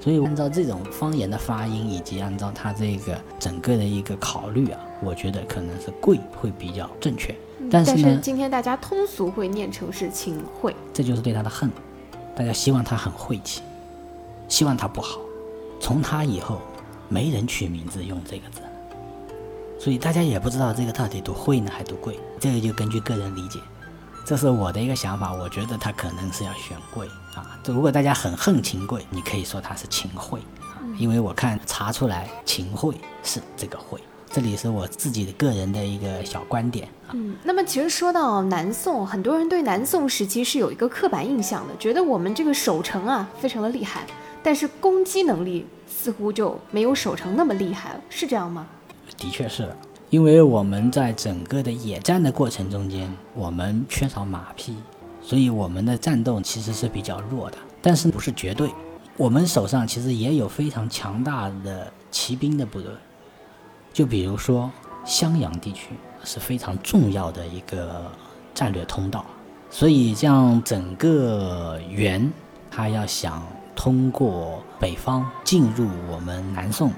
[0.00, 7.34] 所以按照这种方言的发音，以及按照它这个整个的一个考虑啊，我觉得可能是贵会比较正确。
[7.70, 11.70] 但是呢，今天大家通俗会念成是秦桧，这就是对他的恨。
[12.34, 13.60] 大家希望他很晦气，
[14.48, 15.18] 希望他不好。
[15.78, 16.62] 从他以后，
[17.10, 18.60] 没人取名字用这个字，
[19.80, 22.18] 所以大家也不知道这个到底读会呢还读贵。
[22.38, 23.58] 这个就根据个人理解，
[24.24, 25.32] 这是我的一个想法。
[25.32, 27.58] 我觉得他可能是要选贵啊。
[27.66, 32.94] 如果大家很恨秦桧，你可以说他是秦桧啊，因为我看查出来秦桧
[33.24, 34.00] 是这个桧。
[34.32, 37.10] 这里是我自己的个人的一个小观点啊。
[37.14, 44.06] 嗯，那么其实说到南宋，很多人对南宋时期是有一个刻板印象的，觉得我们这个守城啊非常的厉害，
[44.40, 45.66] 但是攻击能力
[46.02, 48.66] 似乎就没有守城那么厉害了，是这样吗？
[49.18, 49.76] 的确是的，
[50.08, 54.76] 因为我们在整个的野战的过程中间，我们缺少马匹，
[55.20, 58.70] 所以我们的战斗其实是比较弱的，但是不是绝对。
[59.18, 62.90] 我们手上其实也有非常强大的骑兵的部队。
[63.92, 64.70] 就比如说
[65.04, 65.90] 襄阳地区
[66.24, 68.10] 是非常重要的一个
[68.54, 69.26] 战略通道，
[69.68, 72.32] 所以像整个元，
[72.70, 73.46] 他要想
[73.82, 76.92] 通过北方进入我们南宋，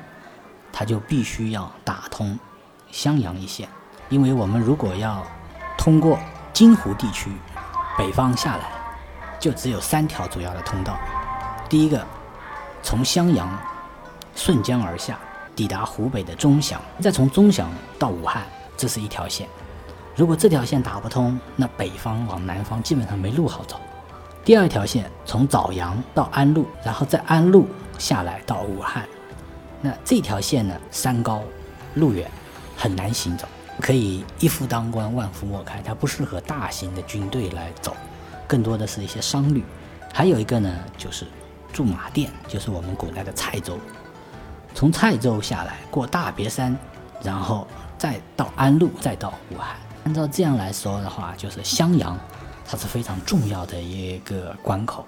[0.72, 2.36] 他就必须要打通
[2.90, 3.68] 襄阳一线，
[4.08, 5.24] 因为我们如果要
[5.78, 6.18] 通过
[6.52, 7.30] 金湖地区
[7.96, 8.64] 北方下来，
[9.38, 10.98] 就只有三条主要的通道，
[11.68, 12.04] 第一个
[12.82, 13.48] 从襄阳
[14.34, 15.16] 顺江而下。
[15.54, 18.42] 抵达湖北的钟祥，再从钟祥到武汉，
[18.76, 19.48] 这是一条线。
[20.16, 23.78] 如果这条线打不通，那北方往南方基本上没路好走。
[24.44, 29.08] 第二条线从枣阳到安陆，然后在安陆下来到武汉，
[29.80, 31.40] 那这条线呢，山高
[31.94, 32.28] 路远，
[32.76, 33.46] 很难行走，
[33.80, 37.94] 可以一夫当关万夫莫开，它不适合大型的军队来走，
[38.48, 39.64] 更多的是一些商旅。
[40.12, 41.24] 还有一个呢，就是
[41.72, 43.78] 驻马店，就是我们古代的蔡州，
[44.74, 46.76] 从蔡州下来过大别山，
[47.22, 47.64] 然后
[47.96, 49.76] 再到安陆，再到武汉。
[50.04, 52.18] 按照这样来说的话，就是襄阳。
[52.72, 55.04] 它是非常重要的一个关口，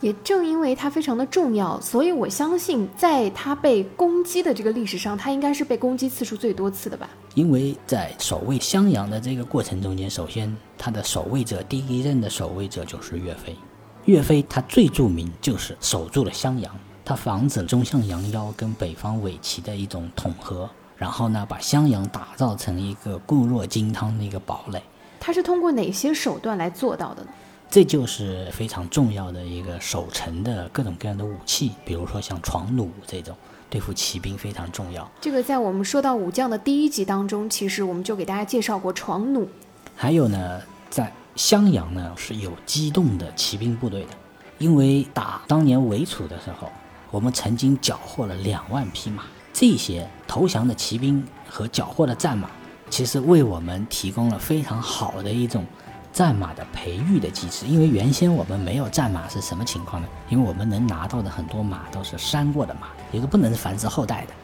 [0.00, 7.10] 也正因为它非常的重要，所以我相信，在它被攻击的这个历史上，它应该是被攻击次数最多次的吧。
[7.34, 13.56] 因为在守卫襄阳的这个过程中间，首先它的守卫者第一任的守卫者就是岳飞，
[14.04, 16.72] 岳飞他最著名就是守住了襄阳，
[17.04, 24.80] 他防止了中向杨妖跟北方伪齐的一种统合，然后呢，把襄阳打造成一个固若金汤的一个堡垒。
[25.20, 27.28] 他是通过哪些手段来做到的呢？
[27.70, 33.36] 这就是非常重要的一个守城的各种各样的武器，比如说像床弩这种，
[33.68, 35.06] 对付骑兵非常重要。
[35.20, 39.46] 这个在我们说到武将的第一集当中，其实我们就给大家介绍过床弩。
[39.94, 44.10] 还有呢，在襄阳呢是有机动的骑兵部队的，
[44.56, 46.72] 因为打当年围楚的时候，
[47.10, 52.48] 我们曾经缴获了两万匹马，这些投降的骑兵和缴获的战马。
[52.90, 55.64] 其实为我们提供了非常好的一种
[56.12, 60.08] 战马的培育的机制，因为原先我们没有战马是什么情况呢？
[60.28, 64.34] 因为我们能拿到的很多马都是山过的马，也就不能繁殖后代的。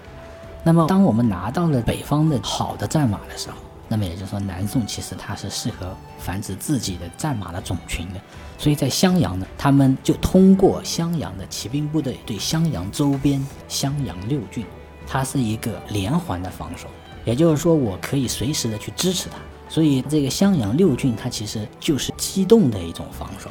[0.63, 3.57] 那么当我们拿到了北方的好的战马的时候，
[3.89, 8.21] 那么也就是说南宋其实它是适合繁殖自己的战马的种群的。
[8.57, 14.65] 所以在襄阳呢，他们就通过襄阳的骑兵部队对襄阳周边襄阳六郡，
[15.07, 16.89] 它是一个连环的防守。
[17.25, 19.37] 也就是说，我可以随时的去支持他，
[19.69, 23.51] 所以这个襄阳六郡，它其实就是机动的一种防守。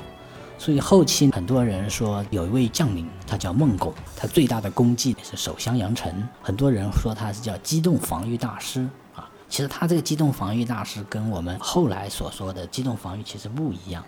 [0.57, 6.11] 所以后期很多人说，有一位将领，他叫孟拱，他最大的功绩是守襄阳城。
[6.41, 14.03] 很多人说他是叫机动防御大师啊，其实他这个机动防御大师跟我们后来所说的机动防御其实不一样。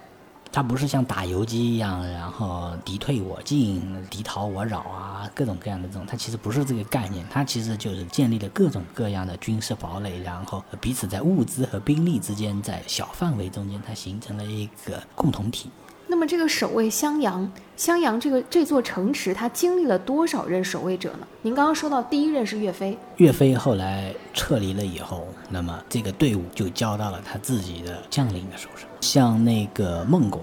[0.55, 15.69] 它不是像打游击一样，然后敌退我进、敌逃我扰啊，各种各样的这种，它其实不是这个概念，它其实就是建立了各种各样的军事堡垒，然后彼此在物资和兵力之间，在小范围中间，它形成了一个共同体。
[16.15, 21.27] 那么这个守卫襄阳，襄阳这个这座城池，它经历了多少任守卫者呢？
[21.41, 28.87] 您刚刚说到第一任是岳飞，岳飞后来撤离了以后，那么这个队伍就交到了他自己的将领的手上。
[29.01, 30.41] 像那个孟拱，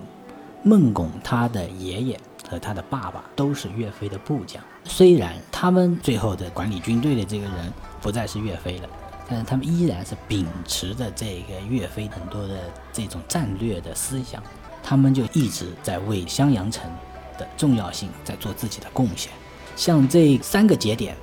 [0.62, 8.88] 孟拱他的爷爷和他的爸爸都是岳飞的部将，虽然他们最后的管理军队的这个人不再是岳飞了，
[9.26, 12.58] 但是他们依然是秉持着这个岳飞很多的
[12.92, 14.42] 这种战略的思想。
[14.82, 16.90] 他们就一直在为襄阳城
[17.38, 19.32] 的重要性在做自己的贡献。
[19.76, 21.16] 像这三个节点，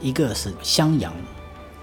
[0.00, 1.12] 一个是襄阳，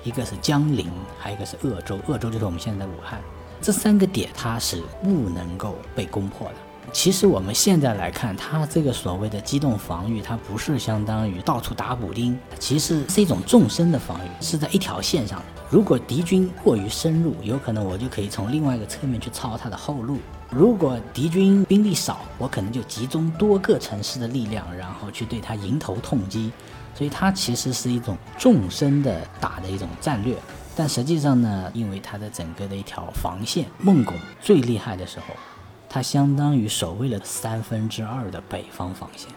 [0.03, 1.99] 一个是江陵，还有一个是鄂州。
[2.07, 3.21] 鄂州就是我们现在的武汉。
[3.61, 6.55] 这三个点它是不能够被攻破的。
[6.91, 15.45] 其实我们现在来看，它这个所谓的机动防御，它不是相当于到处打补丁，其实是一种纵深的防御，是在一条线上的。
[15.69, 20.17] 如果敌军过于深入，有可能我就可以从另外一个侧面去抄他的后路。
[20.49, 26.51] 如果敌军兵力少，我可能就集中多个城市的力量，然后去对他迎头痛击。
[26.95, 30.35] 所以它其实是一种纵深的打的一种战略。
[30.75, 35.27] 但实际上呢，因为它的整个的一条防线，孟拱最厉害的时候，
[35.87, 39.29] 他相当于守卫了三分之二的北方防线。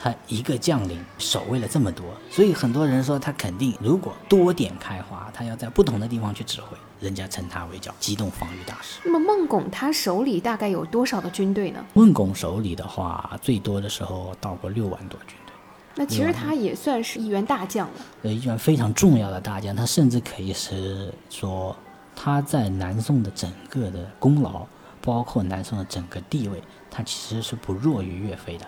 [0.00, 9.00] 他一个将领守卫了这么多，所以很多人说他肯定如果多点开花，他要在不同的地方去指挥，人家称他为叫机动防御大师。
[9.04, 11.84] 那么孟拱他手里大概有多少的军队呢？
[11.92, 15.54] 孟拱手里的话，最多的时候到过六万多军队。
[15.94, 19.74] 那其实他也算是一员大将了，呃，一员非常重要的大将。
[19.74, 21.76] 他甚至可以是说
[22.14, 24.64] 他在南宋的整个的功劳，
[25.02, 28.64] 包括南宋的整个地位，他其实是不弱于岳飞的。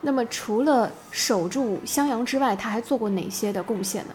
[0.00, 4.14] 那么除了守住襄阳之外，他还做过哪些的贡献呢？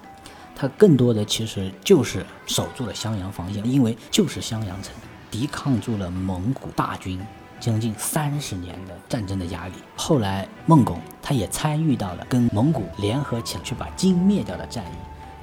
[0.56, 4.94] 他更多的其实就是守住了襄阳防线，因为就是襄阳城
[5.30, 7.20] 抵抗住了蒙古大军
[7.60, 9.74] 将近三十年的战争的压力。
[9.96, 14.96] 后来孟拱他也参与到了跟蒙古联合起来去把金灭掉的战役。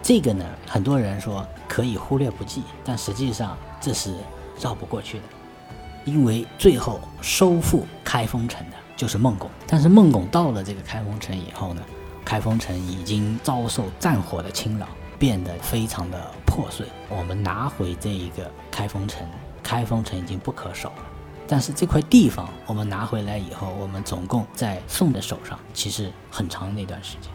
[0.03, 4.15] 这个呢，很多人说可以忽略不计，但实际上这是
[4.61, 5.25] 绕不过去的，
[6.05, 8.77] 因为最后收复开封城的。
[8.97, 11.81] 就是孟拱，但是孟拱到了这个开封城以后呢，
[12.25, 16.87] 开封城已经遭受战火的侵扰，变得非常的破碎。
[17.09, 19.27] 我们拿回这一个开封城，
[19.63, 21.05] 开封城已经不可守了。
[21.47, 27.33] 但是这块地方我们拿回来以后，我们总共在宋的手上，其实很长那段时间。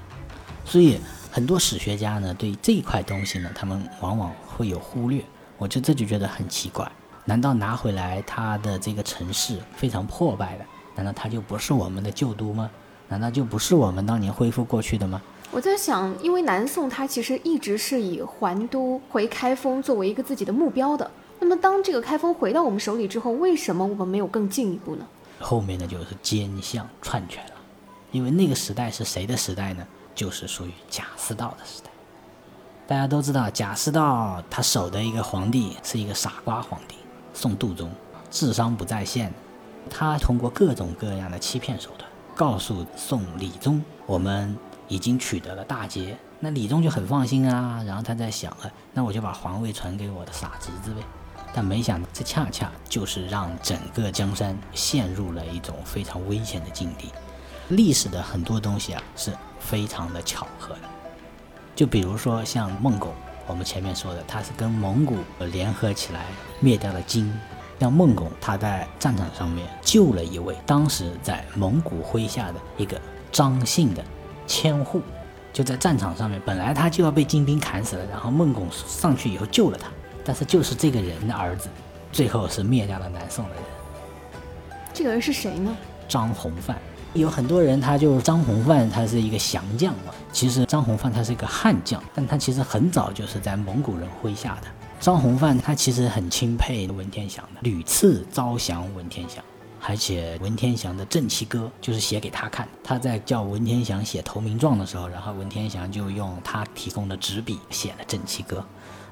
[0.66, 1.00] 所以
[1.32, 5.24] 很多史学家呢，对这一块东西呢，他们往往会有忽略。
[5.58, 6.90] 我就这就觉得很奇怪，
[7.26, 10.66] 难道拿回来它的这个城市非常破败的，
[10.96, 12.70] 难道它就不是我们的旧都吗？
[13.08, 15.22] 难道就不是我们当年恢复过去的吗？
[15.56, 21.10] 我在想，因为南宋它其实一直是以还都回开封作为一个自己的目标的。
[21.40, 25.06] 那么当这个开封回到我们手里之后，为什么我们没有更进一步呢？
[25.40, 27.52] 后面呢就是奸相篡权了，
[28.12, 29.86] 因为那个时代是谁的时代呢？
[30.16, 31.92] 就是属于贾似道的时代。
[32.88, 36.96] 大家都知道，贾似道他守的一个皇帝是一个傻瓜皇帝，
[37.32, 37.92] 宋度宗，
[38.32, 39.32] 智商不在线，
[39.88, 42.10] 他通过各种各样的欺骗手段。
[42.36, 47.84] 告诉宋理宗，我们已经取得了大捷，那李宗就很放心啊。
[47.86, 51.02] 然后他在想啊，那我就把皇位传给我的傻侄子呗。
[51.56, 57.12] 但没想到，这恰恰就是让整个江山陷入了一种非常危险的境地。
[57.70, 60.82] 历史的很多东西啊，是非常的巧合的。
[61.76, 63.14] 就比如说像孟拱，
[63.48, 65.18] 我们前面说的，他是跟蒙古
[65.52, 66.26] 联合起来
[66.60, 67.34] 灭掉了金。
[67.80, 73.00] 像孟拱，他在战场上面救了一位当时在蒙古麾下的一个
[73.32, 74.02] 张姓的
[74.48, 75.02] 千户，
[75.52, 79.90] 就在战场上面，本来他就要被金兵砍死了，然后孟拱上去以后救了他，
[80.24, 81.70] 但是就是这个人的儿子，
[82.12, 83.64] 最后是灭掉了南宋的人。
[84.94, 85.76] 这个人是谁呢？
[86.08, 86.78] 张弘范。
[87.14, 94.68] 有很多人他就张弘范，他是一个降将嘛，其实张弘范他是一个悍将，但他其实很早就是在蒙古人麾下的。
[95.00, 99.44] 张弘范他其实很钦佩文天祥的，屡次招降文天祥，
[99.86, 102.66] 还写文天祥的正气歌就是写给他看。
[102.82, 108.66] 他在叫文天祥写投名状的时候，然后文天祥就用他提供的纸笔写了正气歌。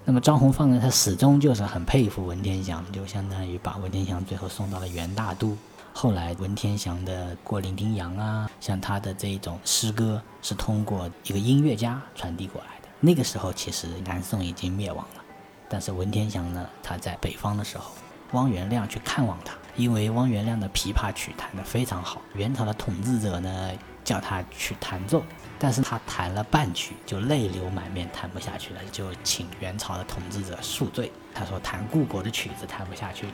[0.05, 5.57] 那么张弘范呢，他始终就是很佩服文天祥，就相当于把文天祥最后送到了元大都。
[5.91, 12.87] 后来文天祥的过零丁洋啊，像他的这种诗歌是通过一个音乐家传递过来的。
[13.01, 15.21] 那个时候其实南宋已经灭亡了。
[15.67, 17.91] 但是文天祥呢，他在北方的时候，
[18.31, 23.71] 汪元亮去看望他，因为汪元亮的琵琶曲弹得非常好，元朝的统治者呢
[24.03, 25.23] 叫他去弹奏，
[25.57, 31.11] 但是他弹了半曲就泪流满面，弹不下去了，就请元朝的统治者恕罪。
[31.33, 33.27] 他说弹故国的曲子弹不下去。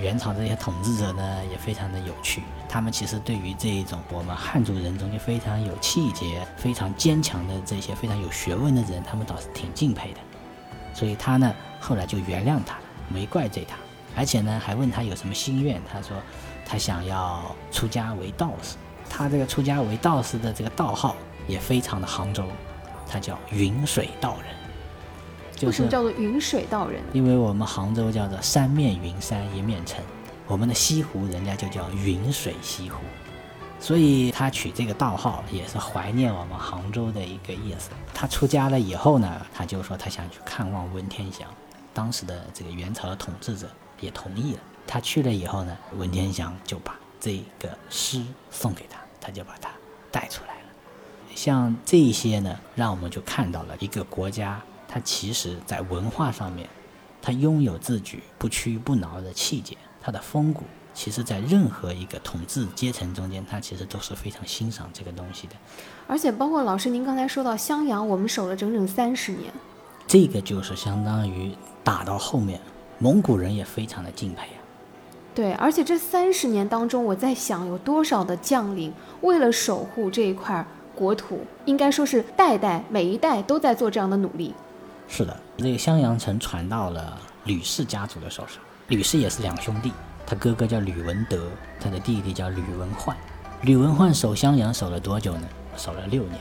[0.00, 10.20] 元朝这些统治者呢也非常的有趣，他们其实对于这一种我们汉族人中就非常有气节、非常坚强的这些非常有学问的人，他们倒是挺敬佩的。
[10.94, 13.76] 所以他呢，后来就原谅他了，没怪罪他，
[14.16, 15.80] 而且呢，还问他有什么心愿。
[15.90, 16.16] 他说，
[16.66, 18.76] 他想要出家为道士。
[19.08, 21.16] 他这个出家为道士的这个道号
[21.48, 22.44] 也非常的杭州，
[23.08, 24.54] 他叫云水道人。
[25.66, 27.02] 为什么叫做云水道人？
[27.12, 30.02] 因为我们杭州叫做三面云山一面城，
[30.46, 32.98] 我们的西湖人家就叫云水西湖。
[33.78, 37.90] 所以他取这个道号也是怀念我们杭州的一个意思。
[38.14, 41.48] 他出家了以后呢，他就说他想去看望文天祥，
[41.92, 43.68] 当时的这个元朝的统治者
[44.00, 44.60] 也同意了。
[44.86, 49.70] 他去了以后呢，文天祥就把这个诗送给他，他就把它
[50.10, 50.60] 带出来了。
[51.34, 56.68] 像这些呢，让我们就看到了一个国家，它其实在文化上面，
[57.22, 60.64] 它拥有自己不屈不挠的气节，它的风骨。
[60.92, 65.54] 其实，在任何一个统治阶层中间，他其实都是非常欣赏这个东西的。
[66.08, 69.52] 而且，包括老师您刚才说到襄阳，我们守了整整三十年，
[70.08, 72.60] 这个就是相当于打到后面，
[73.00, 74.58] 蒙古人也非常的敬佩啊。
[75.34, 84.54] 对，而且这三十年当中，我在想，有多少的将领为了守护这一块国土，应该说是代代每一代都在做这样的努力。
[85.08, 89.92] 是的，这个襄阳城传到了吕氏家族的手上，吕氏也是两兄弟。
[90.26, 91.48] 他哥哥叫吕文德，
[91.80, 93.16] 他的弟弟叫吕文焕。
[93.62, 95.48] 吕文焕守襄阳守了多久呢？
[95.76, 96.38] 守了六年。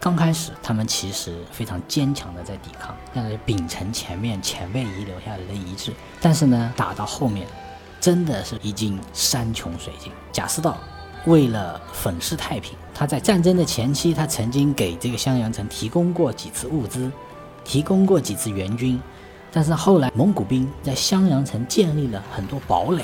[0.00, 5.92] 刚开始，他们其实非常坚强的在抵抗，像是秉承前面前辈遗留下来的遗志。
[6.20, 7.46] 但是呢，打到后面，
[8.00, 10.12] 真的是已经山穷水尽。
[10.32, 10.78] 贾似道
[11.26, 17.10] 为了粉饰太平，他在战争的前期，他曾经给这个襄阳城提供过几次物资，
[17.64, 19.00] 提供过几次援军。
[19.50, 23.02] 但是后来，蒙古兵在襄阳城建立了很多堡垒，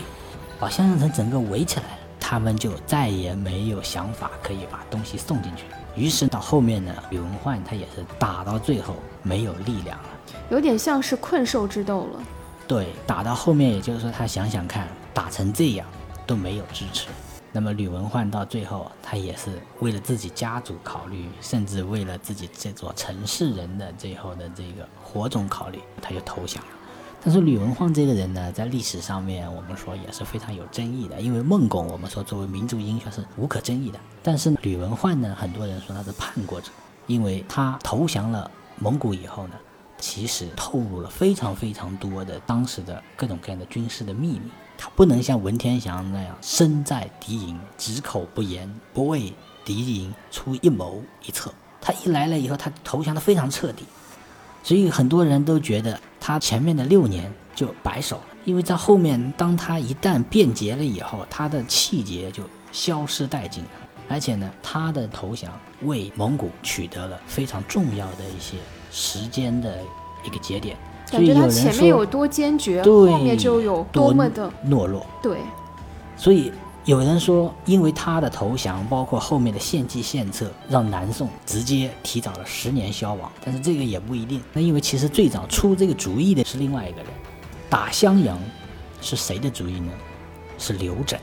[0.60, 1.98] 把襄阳城整个围起来了。
[2.20, 5.64] 他们就再也没有想法可以把东西送进去。
[5.96, 10.08] 于是到后面呢，宇文焕他也是打到最后没有力量了，
[10.50, 12.22] 有点像是困兽之斗了。
[12.66, 15.86] 对，打到后面，也就是说他想想看，打成这样
[16.26, 17.08] 都没有支持，
[17.52, 26.70] 那么吕文焕到最后，他也是为了自己家族考虑，甚至为了自己这座城市人的最后的这个火种考虑，他就投降了。
[27.24, 36.70] 但是吕文焕这个人呢，在历史上面我们说也是非常有争议的，因为孟拱我们说作为民族英雄是无可争议的，但是吕文焕呢，很多人说他是叛国者，
[37.06, 39.54] 因为他投降了蒙古以后呢，
[39.96, 44.50] 其实透露了非常非常多的当时的各种各样的军事的秘密。
[44.76, 49.32] 他不能像文天祥那样身在敌营，只口不言，不为
[49.64, 51.50] 敌营出一谋一策。
[51.80, 53.84] 他一来了以后，他投降的非常彻底，
[54.64, 62.42] 所以很多人都觉得他前面的六年就白守了，因为在后面，当他一旦变节了以后，他的气节就
[62.72, 63.70] 消失殆尽了。
[64.08, 65.50] 而且呢，他的投降
[65.82, 68.56] 为蒙古取得了非常重要的一些
[68.90, 69.78] 时间的
[70.24, 70.76] 一个节点。
[71.10, 75.06] 感觉他前面有多坚决，后面就有多么的懦弱。
[75.22, 75.38] 对，
[76.16, 76.50] 所以
[76.84, 83.32] 有人说，因为他的投降，包括后面的献计献策，让南宋直接提早了十年消亡。
[83.42, 84.42] 但是这个也不一定。
[84.52, 87.06] 那因为其实最早出这个主意的是另外一个人，
[87.70, 88.38] 打襄阳
[89.00, 89.92] 是谁的主意呢？
[90.58, 91.18] 是刘枕。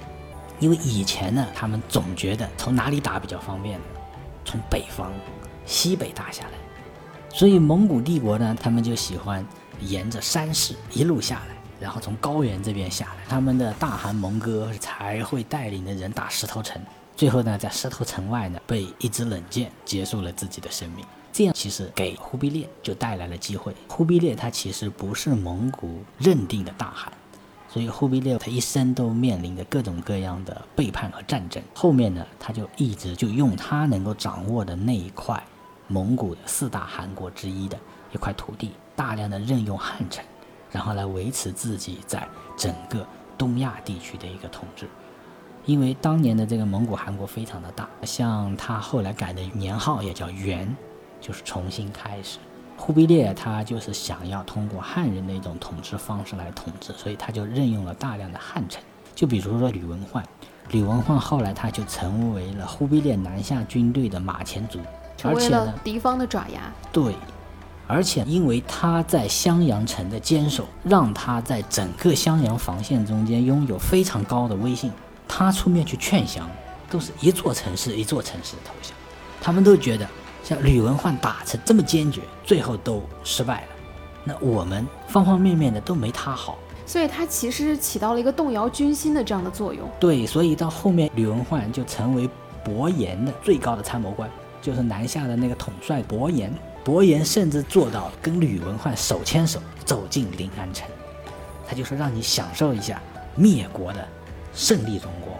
[0.59, 3.85] 因为以前呢，他们总觉得从哪里打比较方便呢？
[4.43, 5.11] 从北方、
[5.65, 6.51] 西北打下来。
[7.29, 9.45] 所以蒙古帝国呢，他们就喜欢。
[9.83, 16.79] 沿着山势一路下来，然后从高原这边下来，他们的大汗蒙哥才会带领的人打石头城，
[17.15, 21.03] 最后呢，在石头城外呢，被一支冷箭结束了自己的生命。
[21.33, 23.73] 这样其实给忽必烈就带来了机会。
[23.87, 27.11] 忽必烈他其实不是蒙古认定的大汗，
[27.67, 31.63] 所以忽必烈他一生都面临着各种各样的背叛和战争。
[31.73, 35.41] 后面呢，他就一直就用他能够掌握的那一块
[35.87, 37.79] 蒙古的四大汗国之一的
[38.13, 38.71] 一块土地。
[38.93, 40.23] 大量的任用汉臣，
[40.71, 43.05] 然后来维持自己在整个
[43.37, 44.87] 东亚地区的一个统治。
[45.65, 50.75] 因为当年的这个蒙古汗国非常的大，像他后来改的年号也叫元，
[51.19, 52.39] 就是重新开始。
[52.77, 58.81] 忽必烈他就是想要通过汉人的一种统治方式来统治，所以他就任用了大量的汉臣。
[59.13, 60.25] 就比如说吕文焕，
[60.71, 64.79] 吕文焕后来他就成为了忽必烈南下军队的马前卒，
[65.15, 66.73] 成为了敌方的爪牙。
[66.91, 67.13] 对。
[67.91, 74.89] 而且，因为他在襄阳城的坚守，让他在整个襄阳防线中间拥有非常高的威信。
[75.27, 76.49] 他出面去劝降，
[76.89, 78.95] 都是一座城市一座城市的投降。
[79.41, 80.07] 他们都觉得，
[80.41, 83.67] 像吕文焕打成这么坚决，最后都失败了。
[84.23, 89.85] 那我们方方面面的都没他好，所以他其实起到了一个动摇军心的这样的作用。
[89.99, 92.29] 对，所以到后面，吕文焕就成为
[92.63, 94.29] 伯颜的最高的参谋官，
[94.61, 96.53] 就是南下的那个统帅伯颜。
[96.83, 100.87] 伯颜甚至做到跟吕文焕手牵手走进临安城，
[101.67, 103.01] 他就说让你享受一下
[103.35, 104.07] 灭国的
[104.53, 105.35] 胜利荣光。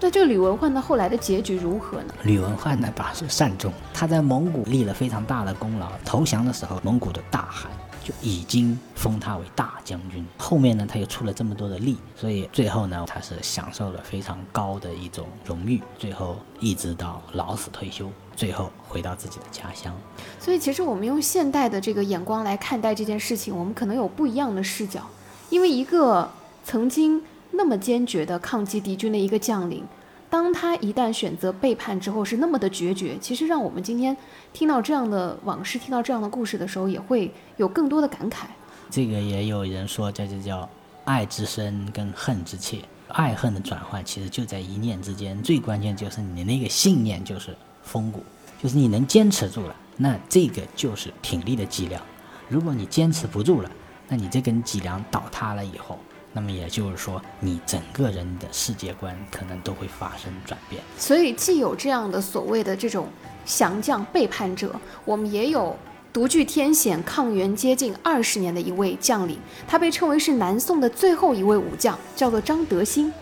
[0.00, 2.14] 那这个吕文焕的后来的结局如何呢？
[2.24, 5.92] 吕文焕呢，把是善终，他在蒙古立了非常大的功劳。
[6.04, 7.70] 投降的时候，蒙古的大汗
[8.02, 10.26] 就已经封他为大将军。
[10.38, 15.80] 后面呢，他又出了这么多的力，所以最后呢，他是享受了非常高的一种荣誉。
[15.98, 18.10] 最后一直到老死退休。
[18.34, 19.94] 最后回到自己的家乡，
[20.40, 25.02] 所以其实我们用现代的这个眼光来看待这件事情，我们可能有不一样的视角。
[25.50, 26.28] 因为一个
[26.64, 29.84] 曾经那么坚决的抗击敌军的一个将领，
[30.32, 33.18] 当他一旦选择背叛之后，是那么的决绝。
[33.20, 34.16] 其实让我们今天
[34.50, 38.44] 听到这样的往事，听到这样的故事的时候，也会有更多的感慨。
[38.88, 40.66] 这个也有人说，这就叫
[41.04, 42.78] 爱之深跟恨之切，
[43.08, 45.42] 爱恨的转换其实就在一念之间。
[45.42, 47.54] 最关键就是你那个信念，就是。
[47.82, 48.22] 风骨
[48.62, 52.00] 就是你能坚持住了，那这个就是挺立的脊梁。
[52.48, 53.68] 如果你坚持不住了，
[54.06, 55.98] 那你这根脊梁倒塌了以后，
[56.32, 60.82] 那么也就是说，你整个人的世界观可能都会发生转变。
[60.96, 63.06] 所以，既有这样的所谓的这种
[63.44, 64.74] 降将背叛者，
[65.04, 65.76] 我们也有
[66.12, 73.12] 独具天险、抗元接近二十年的一位将领，他被称为是南宋的最后一位武将，叫做张德兴。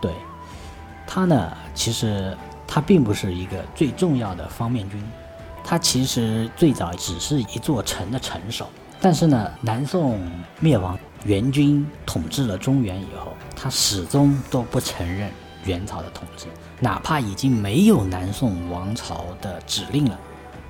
[0.00, 0.12] 对，
[1.06, 2.36] 他呢，其实。
[2.66, 5.00] 他并不是一个最重要的方面军，
[5.62, 8.68] 他其实最早只是一座城的城守。
[9.00, 10.18] 但是呢，南宋
[10.58, 15.30] 灭亡，元军统治了中原以后，他始终都不承认
[15.64, 16.46] 元朝的统治，
[16.80, 20.18] 哪怕已经没有南宋王朝的指令了，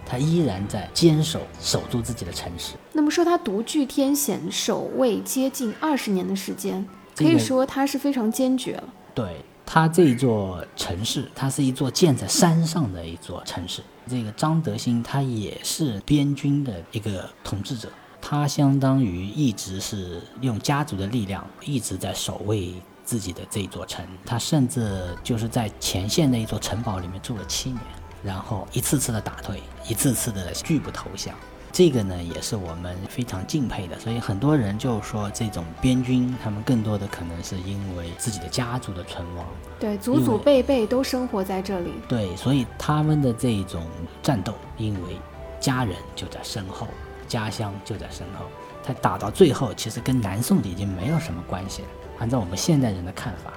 [0.06, 2.74] 他依然在坚守守住自己的城市。
[2.92, 6.86] 那么说他独具天险，守卫接近二十年的时间，
[7.16, 8.84] 可以说他是非常坚决了。
[9.14, 9.44] 对。
[9.66, 13.80] 他这座城市，它是一座建在山上的一座城市。
[14.06, 17.88] 这个张德兴，他也是边军的一个统治者，
[18.26, 22.72] 他相当于一直是用家族的力量一直在守卫
[23.04, 24.02] 自己的这座城。
[24.24, 27.80] 他甚至就是在前线的一座城堡里面住了七年，
[28.22, 31.34] 然后一次次的打退，一次次的拒不投降。
[31.70, 33.98] 这个呢，也是我们非常敬佩的。
[33.98, 39.44] 所以很多人就说，这种边军他们更多的可能是因为自己的家族的存亡，
[39.78, 41.90] 对，祖祖辈辈都生活在这里。
[42.08, 43.82] 对，所以他们的这种
[44.22, 45.18] 战斗，因为
[45.60, 46.86] 家人就在身后，
[47.24, 48.46] 家乡就在身后，
[48.84, 51.88] 他打到最后，其实跟南宋已经没有什么关系了。
[52.18, 53.52] 按照我们现代人的看法。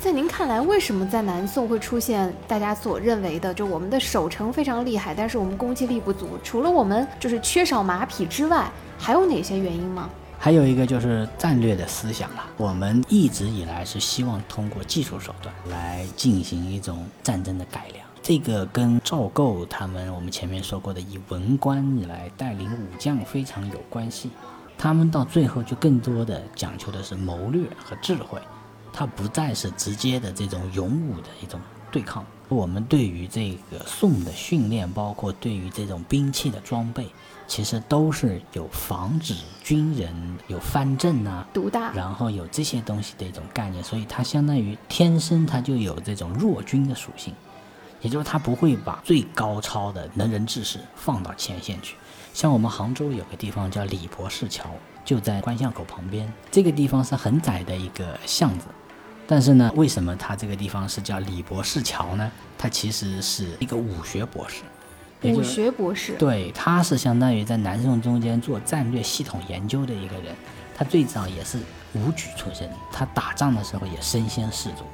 [0.00, 6.38] 在您看来，为什么在南宋会出现大家所认为的，就我们的守城非常厉害，但是我们攻击力不足？
[6.42, 10.10] 除了我们就是缺少马匹之外，还有哪些原因吗？
[10.38, 12.44] 还有一个就是战略的思想了。
[12.58, 24.30] 我们一直以来是希望通过技术手段来进行一种战争的改良，这个跟赵构他们我们前面说过的以文官来带领武将非常有关系。
[24.78, 28.40] 他们到最后就更多的讲求的是谋略和智慧。
[28.94, 31.60] 它不再是直接的这种勇武的一种
[31.92, 32.24] 对抗。
[32.48, 37.06] 我们对于这个宋的训练，包括对于这种兵器的装备，
[37.46, 40.14] 其实都是有防止军人
[40.48, 43.84] 有藩镇啊、独大，然后有这些东西的一种概念。
[43.84, 47.34] 所以它相当于天生它就有这种弱军的属性，
[48.04, 51.96] 也就是他不会把最高超的能人志士放到前线去。
[52.34, 54.68] 像我们杭州有个地方叫李博士桥，
[55.06, 58.66] 就在观巷口旁边，这个地方是很窄的一个巷子。
[59.26, 62.30] 但是呢，为什么它这个地方是叫李博士桥呢？
[62.58, 64.64] 它其实是一个武学博士，
[65.22, 66.14] 武学博士。
[66.18, 70.34] 对，他是相当于在南宋中间做战略系统研究的一个人。
[70.76, 71.58] 他最早也是
[71.94, 74.84] 武举出身，他打仗的时候也身先士卒。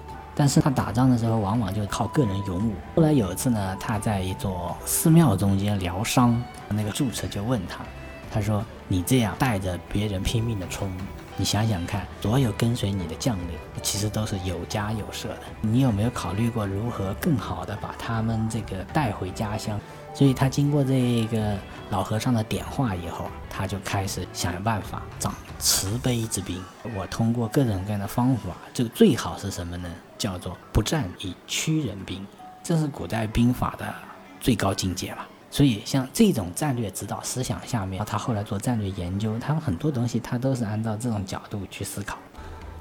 [0.41, 2.73] 但是他打仗的时候往往就靠个人勇武。
[2.97, 7.85] 后来有一次呢，他在一座寺庙中间疗伤，那个住持就问他，
[8.33, 10.91] 他说：“你这样带着别人拼命的冲。”
[11.37, 13.49] 你想想看，所有跟随你的将领，
[13.83, 15.43] 其实都是有家有舍的。
[15.61, 19.79] 你有没有考虑过如何更好的把他们这个带回家乡？
[20.15, 21.55] 所以他经过这个
[21.91, 26.65] 老和尚的点化以后，他就开始想办法长慈悲之兵。
[26.97, 29.91] 我通过各种各样的方法，这个最好是什么呢？
[30.21, 32.25] 叫做不战以屈人兵，
[32.63, 33.95] 这是古代兵法的
[34.39, 35.27] 最高境界了。
[35.51, 42.19] 所以，像这种战略指导思想下面，他后来做战略研究，他们很多东西他都是按照这种角度去思考。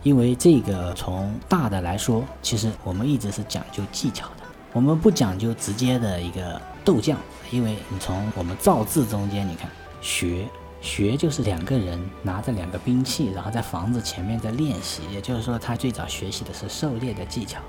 [0.03, 7.17] 因为这个从大的来说，其实我们一直是讲究技巧的，我们不讲究直接的一个斗将。
[7.51, 9.67] 因为你从我们造字中间，你看
[10.01, 10.45] 学
[10.81, 17.59] 学就是两个人拿着两个兵器，然后在房子前面在练习，也就是说，他最早学习的是狩猎的技巧。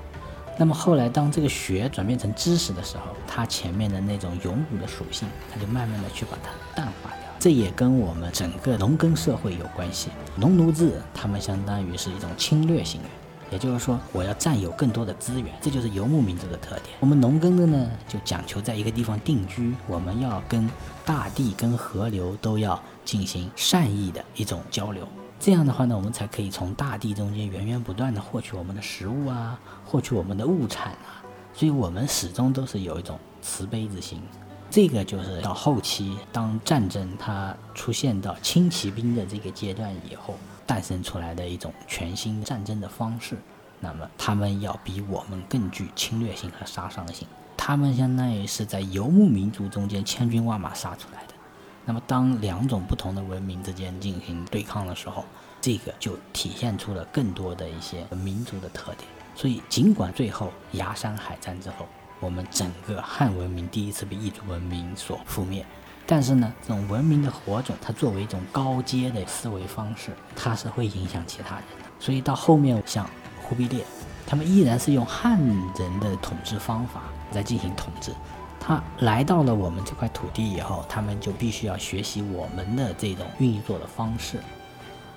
[0.58, 7.30] 那么后来，当这个学转变成知识的时候，它前面的那种勇武的属性，它就慢慢的去把它淡化掉。
[7.38, 10.10] 这也跟我们整个农耕社会有关系。
[10.36, 13.08] 农奴制，他们相当于是一种侵略性的，
[13.50, 16.96] 也就是说，我要占有更多的资源，这就是游牧民族的特点。
[17.00, 20.70] 我们农耕的呢，就讲求在一个地方定居，我们要跟
[21.04, 25.06] 大地、跟河流都要进行善意的一种交流。
[25.38, 34.22] 这样的话呢，我们才可以从大地中间源源不断的获取我们的食物啊，获取我们的物产啊，所以我们始终都是有一种慈悲之心。
[34.70, 40.36] 这个就是到后期，当战争它出现到轻骑兵的这个阶段以后，
[40.70, 43.36] 诞生出来的一种全新战争的方式。
[43.80, 51.34] 那么他们要比我们更具侵略性和杀伤性，他们相当于是在游牧民族中间千军万马杀出来的。
[51.84, 55.24] 那么，当两种不同的文明之间进行对抗的时候，
[55.60, 59.08] 这个就体现出了更多的一些民族的特点。
[59.34, 61.88] 所以，尽管最后崖山海战之后，
[62.20, 65.66] 我们整个汉文明第一次被异族文明所覆灭，
[66.10, 71.84] 但是呢，这种文明的火种，它作为一种高阶的思维方式，它是会影响其他人的。
[72.00, 73.08] 所以到后面，像
[73.40, 73.84] 忽必烈，
[74.26, 78.10] 他们依然是用汉人的统治方法在进行统治。
[78.58, 84.40] 他来到了我们这块土地以后，他们就必须要学习我们的这种运作的方式。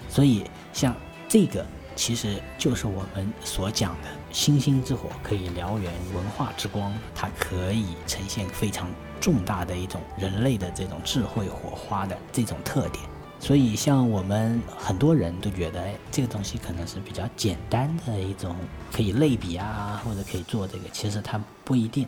[0.07, 0.95] 所以，像
[1.27, 1.65] 这个
[1.95, 8.87] 其实就是我们所讲的“星星之火可以燎原，文化之光它可以呈现非常
[9.23, 13.01] 重大的一种人类的这种智慧火花的这种特点”。
[13.39, 18.53] 所以，像我们很多人都觉得，哎，这个东西可能是比较简单的一种
[18.91, 22.05] 可以类比啊，或者可以做这个，其实它不一定。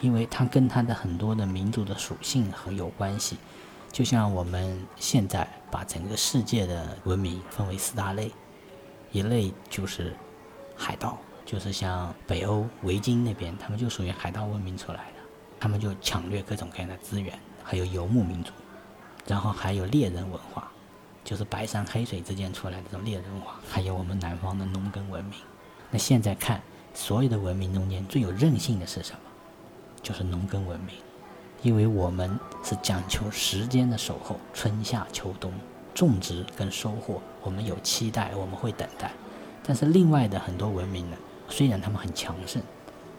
[0.00, 3.38] 因为它跟它的很多的民族的属性很有关系，
[3.90, 8.30] 就像我们现在把整个世界的文明分为四大类，
[9.12, 10.14] 一类就是
[10.76, 15.20] 海盗，就是像北欧维京那边，他们就属于海盗文明出来的，
[15.58, 18.52] 他们就抢掠各种各样的资源，还有游牧民族，
[19.26, 20.70] 然后还有猎人文化，
[21.24, 25.38] 就是白山黑水之间出来的这种猎人文化，还有我们南方的农耕文明，
[25.90, 26.60] 那现在看，
[26.92, 29.18] 所有的文明中间最有韧性的是什么？
[30.02, 30.94] 就是农耕文明，
[31.62, 35.50] 因为我们是讲求时间的守候，春夏秋冬，
[35.94, 39.10] 种植跟收获，我们有期待，我们会等待。
[39.66, 41.16] 但是另外的很多文明呢，
[41.48, 42.60] 虽然他们很强盛，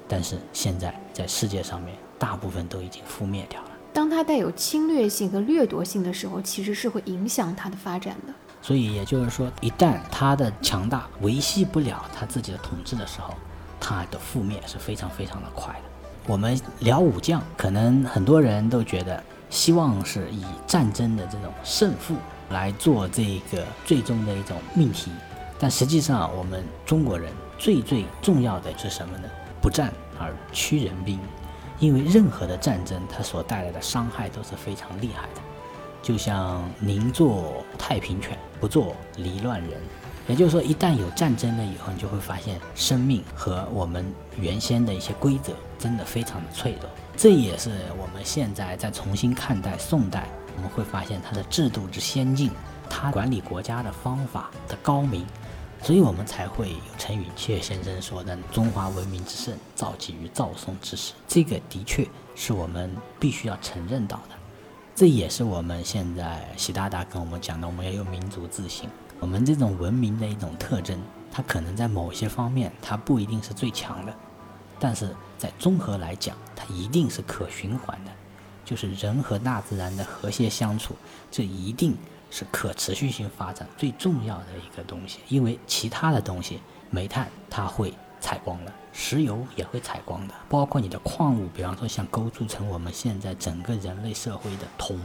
[0.07, 3.69] 但是现在在世界上面，大部分都已经覆灭掉了。
[3.93, 8.33] 当它带有侵略性和掠夺性的时候，其实是会影响它的发展的。
[8.61, 13.33] 所以也就是说，一旦它的强大维系不了它自己的统治的时候，
[13.79, 15.79] 它的覆灭是非常非常的快的。
[16.27, 22.15] 我们聊武将，可能很多人都觉得希望是以战争的这种胜负
[22.49, 25.11] 来做这个最终的一种命题，
[25.59, 29.29] 但实际上我们中国人最最重要的是什么呢？
[29.61, 31.19] 不战而屈人兵，
[31.79, 35.41] 因为任何的战争它所带来的伤害都是非常厉害的。
[36.01, 39.81] 就像宁做太平犬，不做离乱人。
[40.27, 44.03] 也就是说，一旦有战争了以后，你就会发现生命和我们
[44.39, 46.89] 原先的一些规则真的非常的脆弱。
[47.15, 52.49] 这也是我们现在在重新看待宋代，我们会发现它的制度之先进，
[52.89, 55.23] 它管理国家的方法的高明，
[55.85, 61.13] 所以我们才会有陈寅恪先生说的“中华文明之盛，造极于赵宋之时”。
[61.29, 64.35] 这个的确是我们必须要承认到的。
[64.95, 68.89] 这也是我们现在习大大跟我们讲的，我们要有民族自信。
[69.19, 70.99] 我们这种文明的一种特征，
[71.31, 74.15] 它可能在某些方面它不一定是最强的，
[74.79, 78.11] 但是在综合来讲，它一定是可循环的。
[78.65, 80.95] 就是人和大自然的和谐相处，
[81.29, 81.95] 这一定
[82.35, 85.19] 是可持续性发展最重要的一个东西。
[85.29, 86.59] 因为其他的东西，
[86.89, 87.93] 煤炭它会。
[88.17, 94.99] 采光的，石油也会采光的，包括你的矿物，比方说像构筑成我们现在整个人类社会的铜。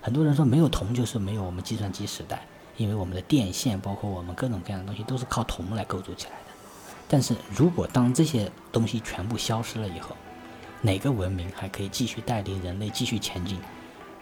[0.00, 2.46] 很多人说没有铜就是没有我们计算机时代，
[2.76, 6.52] 因为我们的电线，包括我们各种各样的东西都是靠铜来构筑起来的。
[7.08, 10.14] 但是如果当这些东西全部消失了以后，
[10.80, 13.58] 哪个文明还可以继续带领人类继续前进？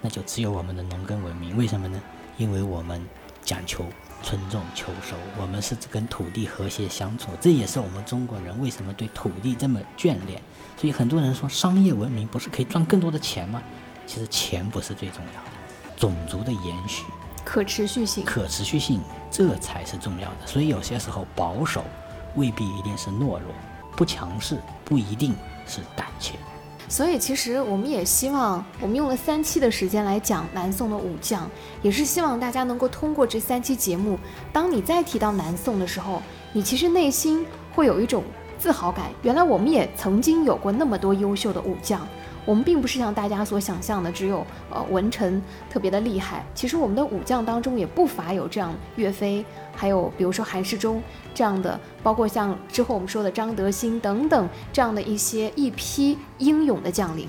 [0.01, 1.55] 那就只有我们的农耕文明。
[1.55, 2.01] 为什么呢？
[2.43, 3.01] 因为我们
[3.45, 3.87] 讲求。
[4.25, 10.41] 春种秋收，我们是跟土地和谐相处，这也是我们中国人为什么对土地这么眷恋。
[10.77, 13.61] 所以很多人说，商业文明不是可以赚更多的钱吗？
[14.07, 15.51] 其实钱不是最重要的，
[15.97, 17.03] 种族的延续、
[17.45, 20.47] 可持续性、可持续性这才是重要的。
[20.47, 21.83] 所以有些时候保守
[22.37, 23.53] 未必一定是懦弱，
[23.97, 25.35] 不强势不一定
[25.67, 26.39] 是胆怯。
[26.93, 34.19] 所以，其实我们也希望，我们用了三期的时间来讲南宋的武将，也是希望大家能够通过这三期节目，
[34.53, 36.21] 当你再提到南宋的时候，
[36.53, 38.23] 你其实内心会有一种
[38.59, 39.07] 自豪感。
[39.23, 42.07] 原来我们也曾经有过那么多优秀的武将。
[42.45, 45.41] 我们并不是像大家所想象的，只有呃文臣
[45.71, 46.45] 特别的厉害。
[46.55, 51.01] 其实我们的武将当中也不乏有这样岳飞，还有比如说韩世忠
[51.33, 57.29] 这样的，包括像之后我们说的张德兴等等这样的一些一批英勇的将领。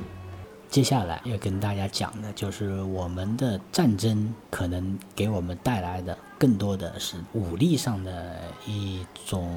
[0.70, 9.56] 接下来要跟大家讲的就是我们的战争可能给我们带来的更多的是武力上的一种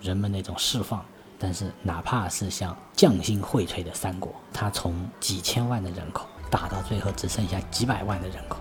[0.00, 1.04] 人们的一种释放。
[1.42, 8.58] 但是，哪怕是像匠心荟萃的三国，它从几千万的人口打到最后只剩下几百万的人口，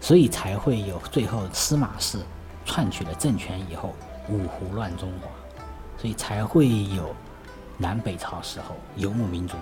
[0.00, 2.20] 所以才会有最后司马氏
[2.64, 3.92] 篡取了政权以后
[4.28, 5.28] 五胡乱中华，
[5.98, 7.12] 所以才会有
[7.76, 9.56] 南北朝时候游牧民族，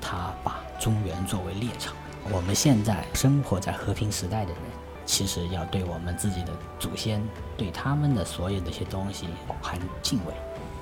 [0.00, 1.92] 他把中原作为猎场。
[2.30, 4.62] 我们现在生活在和平时代的人，
[5.04, 7.20] 其实要对我们自己的祖先，
[7.56, 9.26] 对他们的所有的一些东西
[9.60, 10.32] 含敬畏。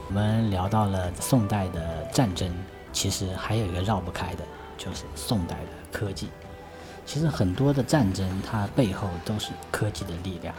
[0.08, 2.48] 我们聊到了宋代的战争，
[2.92, 4.44] 其实还有一个绕不开的，
[4.78, 6.28] 就是宋代的科技。
[7.04, 10.54] 其实很多的战争，它背后都是科技的力量。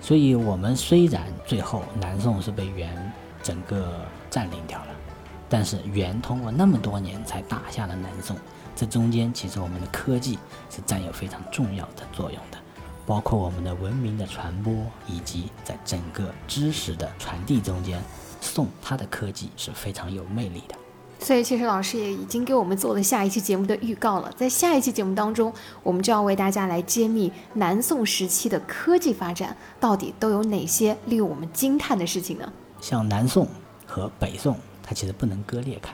[0.00, 3.12] 所以，我们虽然最后南宋是被元
[3.42, 4.00] 整个
[4.30, 4.94] 占领掉了，
[5.48, 8.36] 但是元通过那么多年才打下了南宋，
[8.76, 10.38] 这中间其实我们的科技
[10.70, 12.58] 是占有非常重要的作用的，
[13.04, 14.72] 包括我们的文明的传播，
[15.08, 18.00] 以及在整个知识的传递中间。
[18.40, 20.74] 宋它的科技是非常有魅力的，
[21.20, 24.32] 所以其实老师也已经给我们做了下一期节目的预告了。
[24.36, 32.52] 在下一期节目当中，我们就要为大家来揭秘南宋时期的科技发展到底都有哪些令我们惊叹的事情呢？
[32.80, 33.48] 像南宋
[33.86, 35.92] 和北宋，它其实不能割裂开，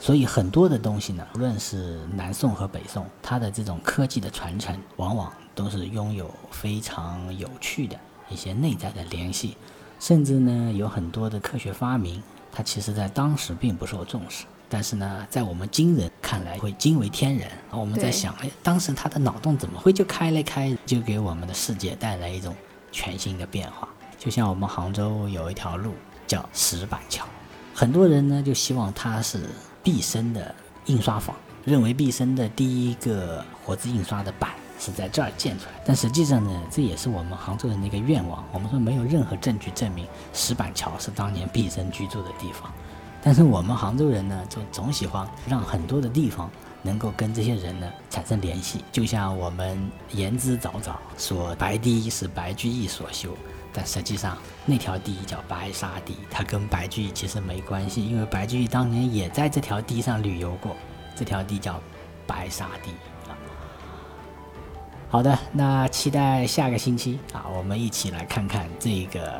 [0.00, 7.96] 所以很多的东西呢，无论是南宋和北宋，它的这种科技的传承，往往都是拥有非常有趣的
[8.30, 9.56] 一些内在的联系。
[10.02, 17.48] 甚至呢，有很多的科学发明，它其实在当时并不受重视，但是呢，在我们今人看来会惊为天人。
[17.70, 22.52] 我们在想，哎，当时他的脑洞怎么会就开了开，就给我们的世界带来一种
[22.90, 23.88] 全新的变化？
[24.18, 25.94] 就像我们杭州有一条路
[26.26, 27.24] 叫石板桥。
[27.72, 29.48] 很多人呢就希望它是
[29.84, 30.52] 毕生的
[30.86, 34.50] 印刷坊，认为毕生的第一个活字印刷的版
[34.84, 35.72] 是在这儿建出来。
[35.84, 38.44] 但实际上呢，这也是我们杭州人的一个愿望。
[38.52, 42.72] 我们说没有任何证据证明石板桥是当年毕生居住的地方，
[43.22, 46.50] 但是我们杭州人呢，就总喜欢让很多的地方
[46.82, 48.84] 能够跟这些人呢产生联系。
[48.90, 49.78] 就像我们
[50.10, 53.36] 言之凿凿说白堤是白居易所修。
[53.74, 60.76] 但实际上，那条堤叫白沙堤，它跟白居易其实没关系，因为白居易当年也在这条堤上旅游过。
[61.16, 61.80] 这条堤叫
[62.26, 62.90] 白沙堤。
[65.12, 69.38] 好的，那期待下个星期啊，我们一起来看看这个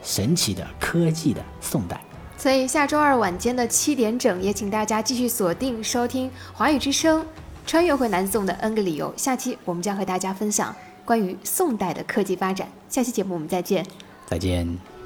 [0.00, 2.00] 神奇的科技的宋代。
[2.36, 7.20] 所以下周二晚间的七点整，也请大家继续锁定收听华语之声
[7.66, 9.12] 《穿越回南宋的 N 个理由》。
[9.20, 10.72] 下期我们将和大家分享。
[11.04, 13.84] 关于宋代的科技发展，下期节目我们再见。
[14.24, 14.97] 再见。